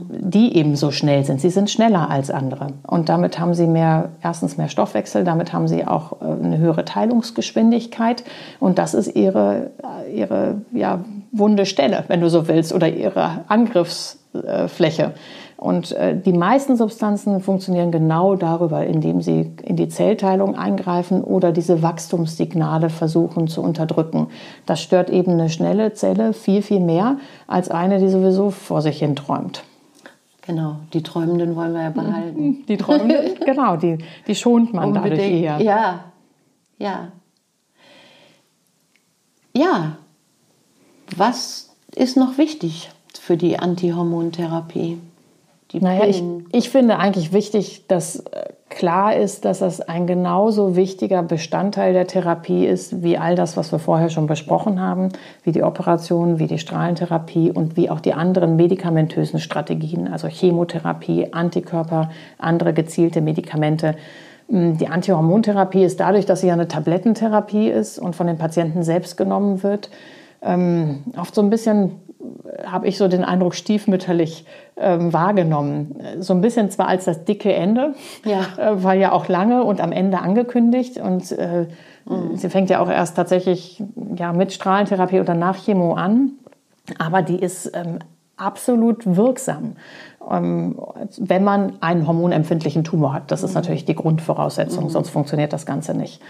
[0.10, 1.39] die eben so schnell sind.
[1.39, 2.67] Sie sind schneller als andere.
[2.88, 6.84] Und damit haben sie mehr, erstens mehr Stoffwechsel, damit haben sie auch äh, eine höhere
[6.84, 8.24] Teilungsgeschwindigkeit.
[8.60, 9.69] Und das ist ihre,
[10.12, 15.13] ihre ja, wunde Stelle, wenn du so willst, oder ihre Angriffsfläche.
[15.60, 21.52] Und äh, die meisten Substanzen funktionieren genau darüber, indem sie in die Zellteilung eingreifen oder
[21.52, 24.28] diese Wachstumssignale versuchen zu unterdrücken.
[24.65, 29.00] Das stört eben eine schnelle Zelle viel, viel mehr als eine, die sowieso vor sich
[29.00, 29.65] hin träumt.
[30.43, 32.63] Genau, die Träumenden wollen wir ja behalten.
[32.69, 35.62] Die Träumenden, genau, die, die schont man dadurch eher.
[35.62, 36.06] Ja,
[36.78, 37.12] ja.
[39.54, 39.98] Ja,
[41.17, 45.00] was ist noch wichtig für die Antihormontherapie?
[45.71, 50.75] Die Naja, ich, ich finde eigentlich wichtig, dass äh, klar ist, dass das ein genauso
[50.75, 55.10] wichtiger Bestandteil der Therapie ist, wie all das, was wir vorher schon besprochen haben,
[55.43, 61.34] wie die Operation, wie die Strahlentherapie und wie auch die anderen medikamentösen Strategien, also Chemotherapie,
[61.34, 62.09] Antikörper,
[62.39, 63.95] andere gezielte Medikamente.
[64.47, 68.82] Mm, Die Antihormontherapie ist dadurch, dass sie ja eine Tablettentherapie ist und von den Patienten
[68.82, 69.91] selbst genommen wird,
[70.41, 71.91] ähm, oft so ein bisschen
[72.65, 74.45] habe ich so den Eindruck stiefmütterlich
[74.78, 75.95] ähm, wahrgenommen.
[76.20, 77.93] So ein bisschen zwar als das dicke Ende,
[78.26, 78.41] Ja.
[78.57, 81.67] äh, war ja auch lange und am Ende angekündigt und äh,
[82.09, 82.36] Mhm.
[82.36, 83.82] Sie fängt ja auch erst tatsächlich
[84.15, 86.32] ja, mit Strahlentherapie oder nach Chemo an,
[86.97, 87.99] aber die ist ähm,
[88.36, 89.76] absolut wirksam,
[90.30, 93.32] wenn man einen hormonempfindlichen Tumor hat.
[93.32, 93.55] Das ist mhm.
[93.55, 94.89] natürlich die Grundvoraussetzung, mhm.
[94.89, 96.21] sonst funktioniert das Ganze nicht.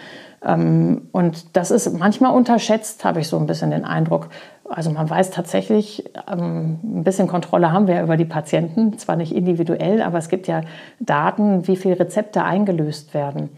[0.46, 4.30] Ähm, und das ist manchmal unterschätzt, habe ich so ein bisschen den Eindruck.
[4.70, 9.36] Also man weiß tatsächlich, ähm, ein bisschen Kontrolle haben wir über die Patienten, zwar nicht
[9.36, 10.62] individuell, aber es gibt ja
[11.00, 13.50] Daten, wie viele Rezepte eingelöst werden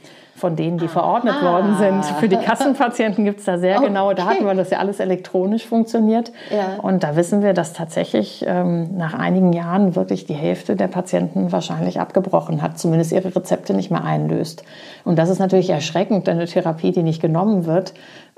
[0.41, 1.53] von denen, die verordnet ah.
[1.53, 2.03] worden sind.
[2.19, 3.87] Für die Kassenpatienten gibt es da sehr okay.
[3.87, 6.31] genaue Daten, weil das ja alles elektronisch funktioniert.
[6.49, 6.81] Ja.
[6.81, 11.51] Und da wissen wir, dass tatsächlich ähm, nach einigen Jahren wirklich die Hälfte der Patienten
[11.51, 14.63] wahrscheinlich abgebrochen hat, zumindest ihre Rezepte nicht mehr einlöst.
[15.05, 17.93] Und das ist natürlich erschreckend, denn eine Therapie, die nicht genommen wird,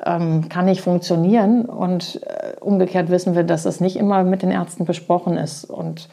[0.06, 1.64] ähm, kann nicht funktionieren.
[1.64, 5.64] Und äh, umgekehrt wissen wir, dass es nicht immer mit den Ärzten besprochen ist.
[5.64, 6.10] Und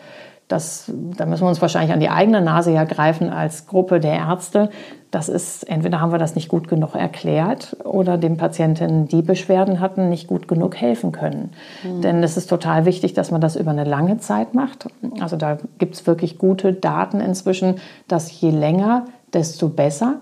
[0.50, 4.14] das, da müssen wir uns wahrscheinlich an die eigene Nase ja greifen als Gruppe der
[4.14, 4.70] Ärzte.
[5.12, 9.78] Das ist, entweder haben wir das nicht gut genug erklärt oder den Patientinnen, die Beschwerden
[9.78, 11.50] hatten, nicht gut genug helfen können.
[11.84, 12.02] Mhm.
[12.02, 14.88] Denn es ist total wichtig, dass man das über eine lange Zeit macht.
[15.20, 17.76] Also da gibt es wirklich gute Daten inzwischen,
[18.08, 20.16] dass je länger, desto besser.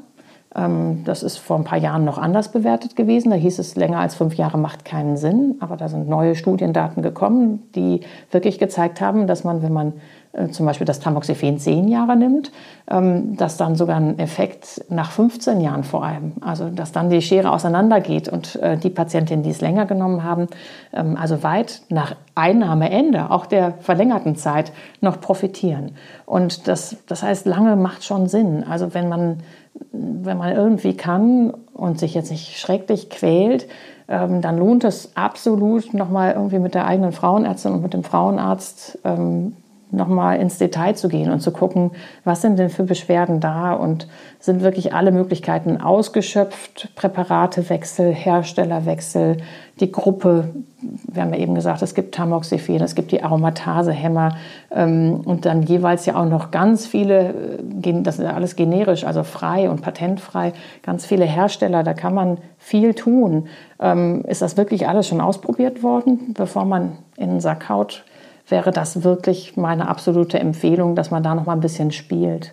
[0.54, 3.30] Ähm, das ist vor ein paar Jahren noch anders bewertet gewesen.
[3.30, 5.56] Da hieß es, länger als fünf Jahre macht keinen Sinn.
[5.60, 8.00] Aber da sind neue Studiendaten gekommen, die
[8.30, 9.94] wirklich gezeigt haben, dass man, wenn man
[10.50, 12.52] zum Beispiel das Tamoxifen zehn Jahre nimmt,
[12.90, 17.22] ähm, dass dann sogar ein Effekt nach 15 Jahren vor allem, also dass dann die
[17.22, 20.48] Schere auseinandergeht und äh, die Patientinnen, die es länger genommen haben,
[20.92, 25.92] ähm, also weit nach Einnahmeende, auch der verlängerten Zeit, noch profitieren.
[26.26, 28.64] Und das, das heißt, lange macht schon Sinn.
[28.68, 29.38] Also wenn man,
[29.92, 33.66] wenn man irgendwie kann und sich jetzt nicht schrecklich quält,
[34.08, 38.98] ähm, dann lohnt es absolut, nochmal irgendwie mit der eigenen Frauenärztin und mit dem Frauenarzt
[39.91, 41.93] nochmal ins Detail zu gehen und zu gucken,
[42.24, 44.07] was sind denn für Beschwerden da und
[44.39, 49.39] sind wirklich alle Möglichkeiten ausgeschöpft, Präparatewechsel, Herstellerwechsel,
[49.80, 54.36] die Gruppe, wir haben ja eben gesagt, es gibt Tamoxifen, es gibt die Aromatasehämmer
[54.70, 59.05] ähm, und dann jeweils ja auch noch ganz viele, äh, das ist ja alles generisch,
[59.05, 63.49] also frei und patentfrei, ganz viele Hersteller, da kann man viel tun.
[63.80, 68.05] Ähm, ist das wirklich alles schon ausprobiert worden, bevor man in den Sack haut?
[68.49, 72.53] Wäre das wirklich meine absolute Empfehlung, dass man da noch mal ein bisschen spielt.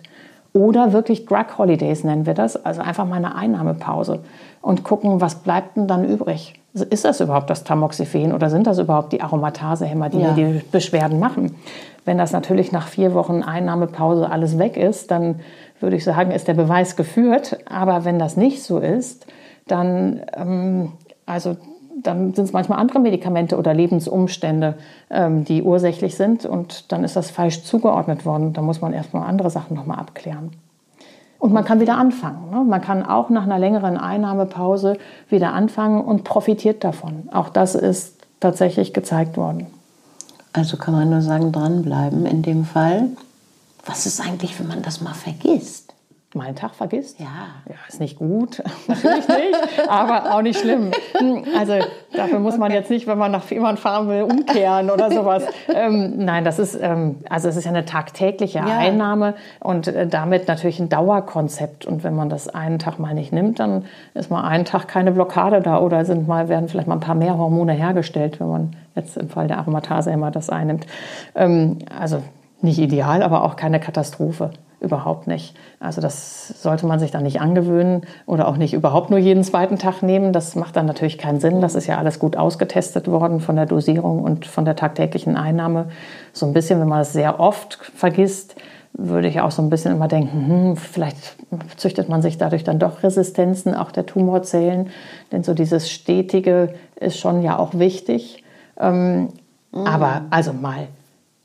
[0.52, 4.20] Oder wirklich Drug Holidays nennen wir das, also einfach mal eine Einnahmepause
[4.62, 6.54] und gucken, was bleibt denn dann übrig.
[6.72, 10.32] Ist das überhaupt das Tamoxifen oder sind das überhaupt die Aromatasehämmer, die ja.
[10.32, 11.54] die Beschwerden machen?
[12.06, 15.40] Wenn das natürlich nach vier Wochen Einnahmepause alles weg ist, dann
[15.80, 17.58] würde ich sagen, ist der Beweis geführt.
[17.68, 19.26] Aber wenn das nicht so ist,
[19.66, 20.92] dann ähm,
[21.26, 21.56] also
[22.02, 24.74] dann sind es manchmal andere Medikamente oder Lebensumstände,
[25.10, 28.52] ähm, die ursächlich sind und dann ist das falsch zugeordnet worden.
[28.52, 30.50] Da muss man erstmal andere Sachen nochmal abklären.
[31.38, 32.50] Und man kann wieder anfangen.
[32.50, 32.64] Ne?
[32.64, 37.28] Man kann auch nach einer längeren Einnahmepause wieder anfangen und profitiert davon.
[37.32, 39.66] Auch das ist tatsächlich gezeigt worden.
[40.52, 43.10] Also kann man nur sagen, dranbleiben in dem Fall.
[43.84, 45.85] Was ist eigentlich, wenn man das mal vergisst?
[46.36, 47.18] Mal einen Tag vergisst.
[47.18, 47.26] Ja.
[47.68, 50.90] Ja, ist nicht gut, natürlich nicht, aber auch nicht schlimm.
[51.58, 51.74] Also
[52.14, 55.44] dafür muss man jetzt nicht, wenn man nach Fehmarn fahren will, umkehren oder sowas.
[55.68, 58.78] Ähm, nein, das ist, ähm, also es ist ja eine tagtägliche ja.
[58.78, 61.84] Einnahme und äh, damit natürlich ein Dauerkonzept.
[61.84, 63.84] Und wenn man das einen Tag mal nicht nimmt, dann
[64.14, 67.14] ist mal einen Tag keine Blockade da oder sind mal, werden vielleicht mal ein paar
[67.14, 70.86] mehr Hormone hergestellt, wenn man jetzt im Fall der Aromatase immer das einnimmt.
[71.34, 72.22] Ähm, also
[72.62, 74.50] nicht ideal, aber auch keine Katastrophe.
[74.78, 75.56] Überhaupt nicht.
[75.80, 79.78] Also das sollte man sich dann nicht angewöhnen oder auch nicht überhaupt nur jeden zweiten
[79.78, 80.34] Tag nehmen.
[80.34, 81.62] Das macht dann natürlich keinen Sinn.
[81.62, 85.88] Das ist ja alles gut ausgetestet worden von der Dosierung und von der tagtäglichen Einnahme.
[86.34, 88.56] So ein bisschen, wenn man es sehr oft vergisst,
[88.92, 91.36] würde ich auch so ein bisschen immer denken, hm, vielleicht
[91.76, 94.90] züchtet man sich dadurch dann doch Resistenzen, auch der Tumorzellen.
[95.32, 98.44] Denn so dieses Stetige ist schon ja auch wichtig.
[98.78, 99.28] Ähm,
[99.72, 99.86] mhm.
[99.86, 100.88] Aber also mal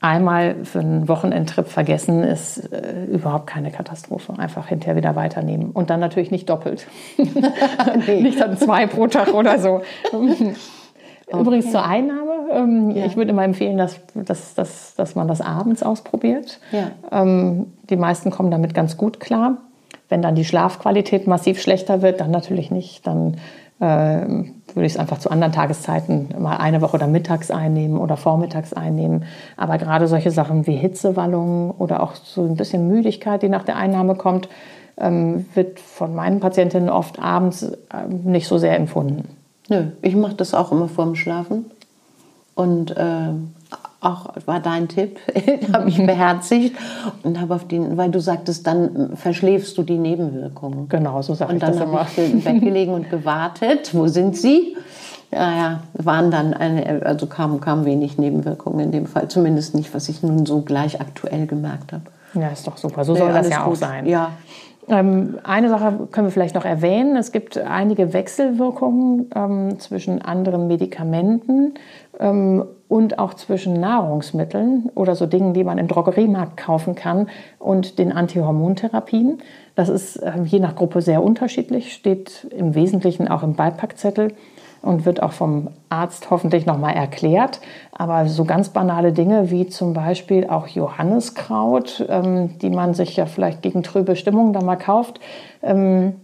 [0.02, 4.34] einmal für einen Wochenendtrip vergessen, ist äh, überhaupt keine Katastrophe.
[4.36, 5.70] Einfach hinterher wieder weiternehmen.
[5.70, 6.86] Und dann natürlich nicht doppelt.
[7.16, 8.20] nee.
[8.20, 9.82] Nicht dann zwei pro Tag oder so.
[11.32, 11.72] Übrigens okay.
[11.72, 12.32] zur Einnahme.
[12.52, 13.06] Ähm, ja.
[13.06, 16.60] Ich würde immer empfehlen, dass, dass, dass, dass man das abends ausprobiert.
[16.72, 16.90] Ja.
[17.10, 19.58] Ähm, die meisten kommen damit ganz gut klar.
[20.08, 23.06] Wenn dann die Schlafqualität massiv schlechter wird, dann natürlich nicht.
[23.06, 23.38] Dann
[23.82, 28.72] würde ich es einfach zu anderen Tageszeiten mal eine Woche oder mittags einnehmen oder vormittags
[28.72, 29.24] einnehmen.
[29.56, 33.76] Aber gerade solche Sachen wie Hitzewallungen oder auch so ein bisschen Müdigkeit, die nach der
[33.76, 34.48] Einnahme kommt,
[34.98, 39.28] ähm, wird von meinen Patientinnen oft abends äh, nicht so sehr empfunden.
[39.68, 41.64] Nö, ich mache das auch immer vorm Schlafen.
[42.54, 43.30] Und äh,
[44.02, 45.18] auch war dein Tipp,
[45.72, 46.76] habe ich beherzigt
[47.22, 50.88] und habe auf den, weil du sagtest, dann verschläfst du die Nebenwirkungen.
[50.88, 51.84] Genau, so sage ich das immer.
[51.84, 53.94] Und dann habe ich im Bett gelegen und gewartet.
[53.94, 54.76] Wo sind sie?
[55.32, 59.94] Ja, ja, waren dann eine, also kamen kam wenig Nebenwirkungen in dem Fall, zumindest nicht,
[59.94, 62.04] was ich nun so gleich aktuell gemerkt habe.
[62.34, 63.04] Ja, ist doch super.
[63.04, 63.78] So soll das ja auch gut.
[63.78, 64.06] sein.
[64.06, 64.32] Ja,
[64.88, 67.16] Ähm, eine Sache können wir vielleicht noch erwähnen.
[67.16, 71.74] Es gibt einige Wechselwirkungen ähm, zwischen anderen Medikamenten
[72.22, 78.12] und auch zwischen Nahrungsmitteln oder so Dingen, die man im Drogeriemarkt kaufen kann und den
[78.12, 79.38] Antihormontherapien.
[79.74, 84.34] Das ist ähm, je nach Gruppe sehr unterschiedlich, steht im Wesentlichen auch im Beipackzettel
[84.82, 87.60] und wird auch vom Arzt hoffentlich nochmal erklärt.
[87.92, 93.26] Aber so ganz banale Dinge wie zum Beispiel auch Johanniskraut, ähm, die man sich ja
[93.26, 95.20] vielleicht gegen trübe Stimmung da mal kauft,
[95.62, 96.16] ähm,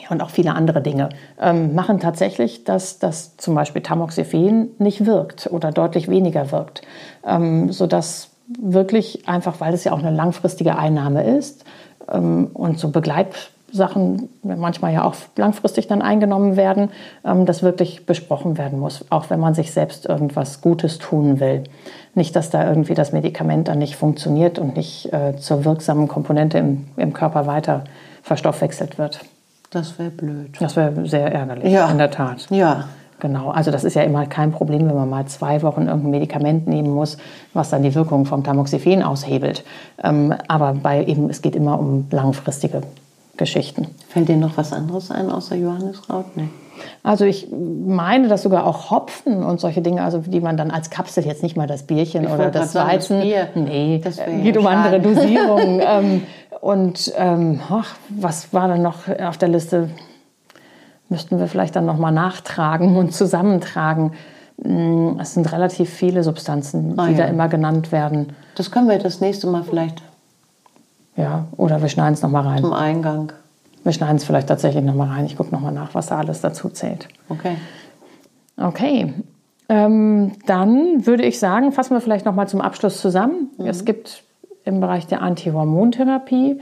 [0.00, 5.06] ja, und auch viele andere Dinge ähm, machen tatsächlich, dass das zum Beispiel Tamoxifen nicht
[5.06, 6.82] wirkt oder deutlich weniger wirkt,
[7.26, 11.64] ähm, sodass wirklich einfach, weil es ja auch eine langfristige Einnahme ist
[12.12, 16.90] ähm, und so Begleitsachen manchmal ja auch langfristig dann eingenommen werden,
[17.24, 21.64] ähm, das wirklich besprochen werden muss, auch wenn man sich selbst irgendwas Gutes tun will.
[22.14, 26.58] Nicht, dass da irgendwie das Medikament dann nicht funktioniert und nicht äh, zur wirksamen Komponente
[26.58, 27.84] im, im Körper weiter
[28.22, 29.20] verstoffwechselt wird.
[29.74, 30.56] Das wäre blöd.
[30.60, 31.90] Das wäre sehr ärgerlich, Ja.
[31.90, 32.46] in der Tat.
[32.50, 32.84] Ja,
[33.20, 36.66] Genau, also das ist ja immer kein Problem, wenn man mal zwei Wochen irgendein Medikament
[36.66, 37.16] nehmen muss,
[37.54, 39.64] was dann die Wirkung vom Tamoxifen aushebelt.
[40.02, 42.82] Ähm, aber bei eben, es geht immer um langfristige
[43.38, 43.86] Geschichten.
[44.08, 46.36] fällt dir noch was anderes ein außer Johanniskraut?
[46.36, 46.48] Nee.
[47.02, 50.90] Also ich meine, dass sogar auch Hopfen und solche Dinge, also die man dann als
[50.90, 54.18] Kapsel, jetzt nicht mal das Bierchen Ich oder das grad sagen, das Weizen, nee, Das
[54.18, 54.76] äh, geht um schade.
[54.76, 55.80] andere Dosierungen.
[55.84, 56.22] ähm,
[56.60, 59.90] und ähm, ach, was war denn noch auf der Liste?
[61.10, 64.12] Müssten wir vielleicht dann nochmal nachtragen und zusammentragen.
[64.56, 67.28] Mm, Es sind relativ viele Substanzen, Ah, die da ja.
[67.28, 68.30] immer genannt werden.
[68.56, 70.02] Das können wir das nächste Mal vielleicht
[71.16, 72.60] Ja, oder wir schneiden es nochmal rein.
[72.62, 73.32] zum Eingang.
[73.84, 75.26] Wir schneiden es vielleicht tatsächlich nochmal rein.
[75.26, 77.08] Ich gucke nochmal nach, was da alles dazu zählt.
[77.28, 77.56] Okay.
[78.56, 79.12] Okay.
[79.68, 83.50] Ähm, dann würde ich sagen, fassen wir vielleicht noch mal zum Abschluss zusammen.
[83.58, 84.24] Es gibt
[84.64, 86.60] im Bereich der Antihormontherapie,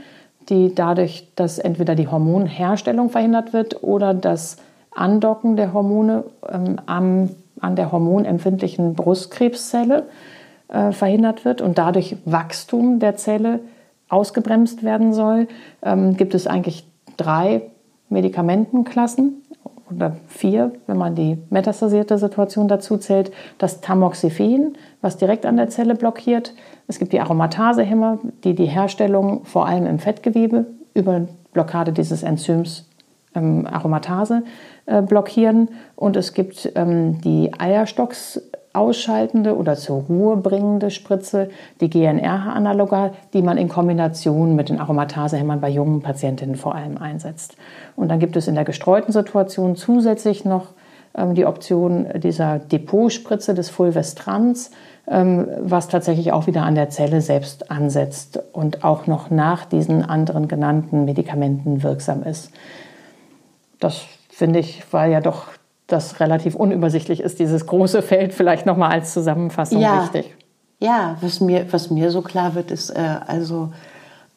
[0.49, 4.57] die dadurch, dass entweder die Hormonherstellung verhindert wird oder das
[4.91, 10.03] Andocken der Hormone ähm, am, an der hormonempfindlichen Brustkrebszelle
[10.67, 13.59] äh, verhindert wird und dadurch Wachstum der Zelle
[14.09, 15.47] ausgebremst werden soll,
[15.81, 16.85] ähm, gibt es eigentlich
[17.17, 17.63] drei
[18.09, 19.43] Medikamentenklassen
[19.89, 23.31] oder vier, wenn man die metastasierte Situation dazu zählt.
[23.57, 26.53] Das Tamoxifen, was direkt an der Zelle blockiert.
[26.87, 31.21] Es gibt die Aromatasehemmer, die die Herstellung vor allem im Fettgewebe über
[31.53, 32.87] Blockade dieses Enzyms
[33.35, 34.43] ähm, Aromatase
[34.85, 35.69] äh, blockieren.
[35.95, 38.41] Und es gibt ähm, die Eierstocks
[38.73, 41.49] ausschaltende oder zur Ruhe bringende Spritze,
[41.79, 47.55] die GNR-Analoga, die man in Kombination mit den Aromatasehemmern bei jungen Patientinnen vor allem einsetzt.
[47.95, 50.69] Und dann gibt es in der gestreuten Situation zusätzlich noch
[51.15, 54.71] ähm, die Option dieser Depotspritze des Fulvestrans,
[55.07, 60.03] ähm, was tatsächlich auch wieder an der Zelle selbst ansetzt und auch noch nach diesen
[60.03, 62.51] anderen genannten Medikamenten wirksam ist.
[63.79, 65.52] Das finde ich, weil ja doch
[65.87, 70.03] das relativ unübersichtlich ist, dieses große Feld vielleicht noch mal als Zusammenfassung Ja.
[70.03, 70.33] wichtig.
[70.79, 73.71] Ja, was mir, was mir so klar wird, ist, äh, also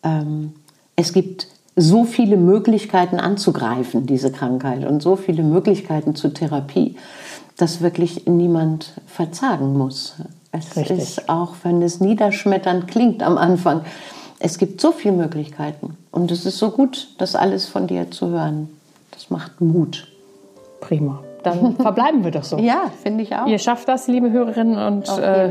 [0.02, 0.54] ähm,
[0.94, 6.96] es gibt so viele Möglichkeiten anzugreifen, diese Krankheit, und so viele Möglichkeiten zur Therapie,
[7.56, 10.14] dass wirklich niemand verzagen muss.
[10.52, 10.98] Es Richtig.
[10.98, 13.82] ist auch, wenn es niederschmetternd klingt am Anfang,
[14.38, 15.96] es gibt so viele Möglichkeiten.
[16.10, 18.68] Und es ist so gut, das alles von dir zu hören.
[19.10, 20.08] Das macht Mut.
[20.80, 21.22] Prima.
[21.46, 22.58] Dann verbleiben wir doch so.
[22.58, 23.46] Ja, finde ich auch.
[23.46, 25.50] Ihr schafft das, liebe Hörerinnen, und Auf äh,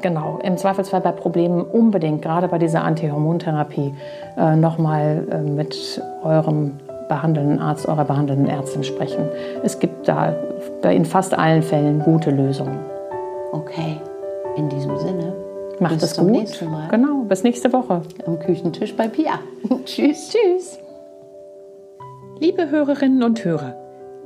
[0.00, 3.94] genau, im Zweifelsfall bei Problemen unbedingt, gerade bei dieser Antihormontherapie,
[4.38, 9.28] äh, nochmal äh, mit eurem behandelnden Arzt, eurer behandelnden Ärztin sprechen.
[9.62, 10.34] Es gibt da
[10.80, 12.78] bei in fast allen Fällen gute Lösungen.
[13.52, 14.00] Okay,
[14.56, 15.34] in diesem Sinne.
[15.78, 16.36] Macht bis es zum gut.
[16.38, 16.88] nächsten Mal.
[16.88, 18.02] Genau, bis nächste Woche.
[18.26, 19.32] Am Küchentisch bei Pia.
[19.84, 20.30] Tschüss.
[20.30, 20.78] Tschüss.
[22.38, 23.74] Liebe Hörerinnen und Hörer,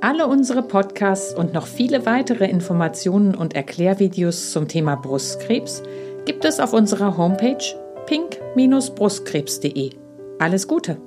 [0.01, 5.83] alle unsere Podcasts und noch viele weitere Informationen und Erklärvideos zum Thema Brustkrebs
[6.25, 7.65] gibt es auf unserer Homepage
[8.07, 9.91] pink-brustkrebs.de.
[10.39, 10.99] Alles Gute!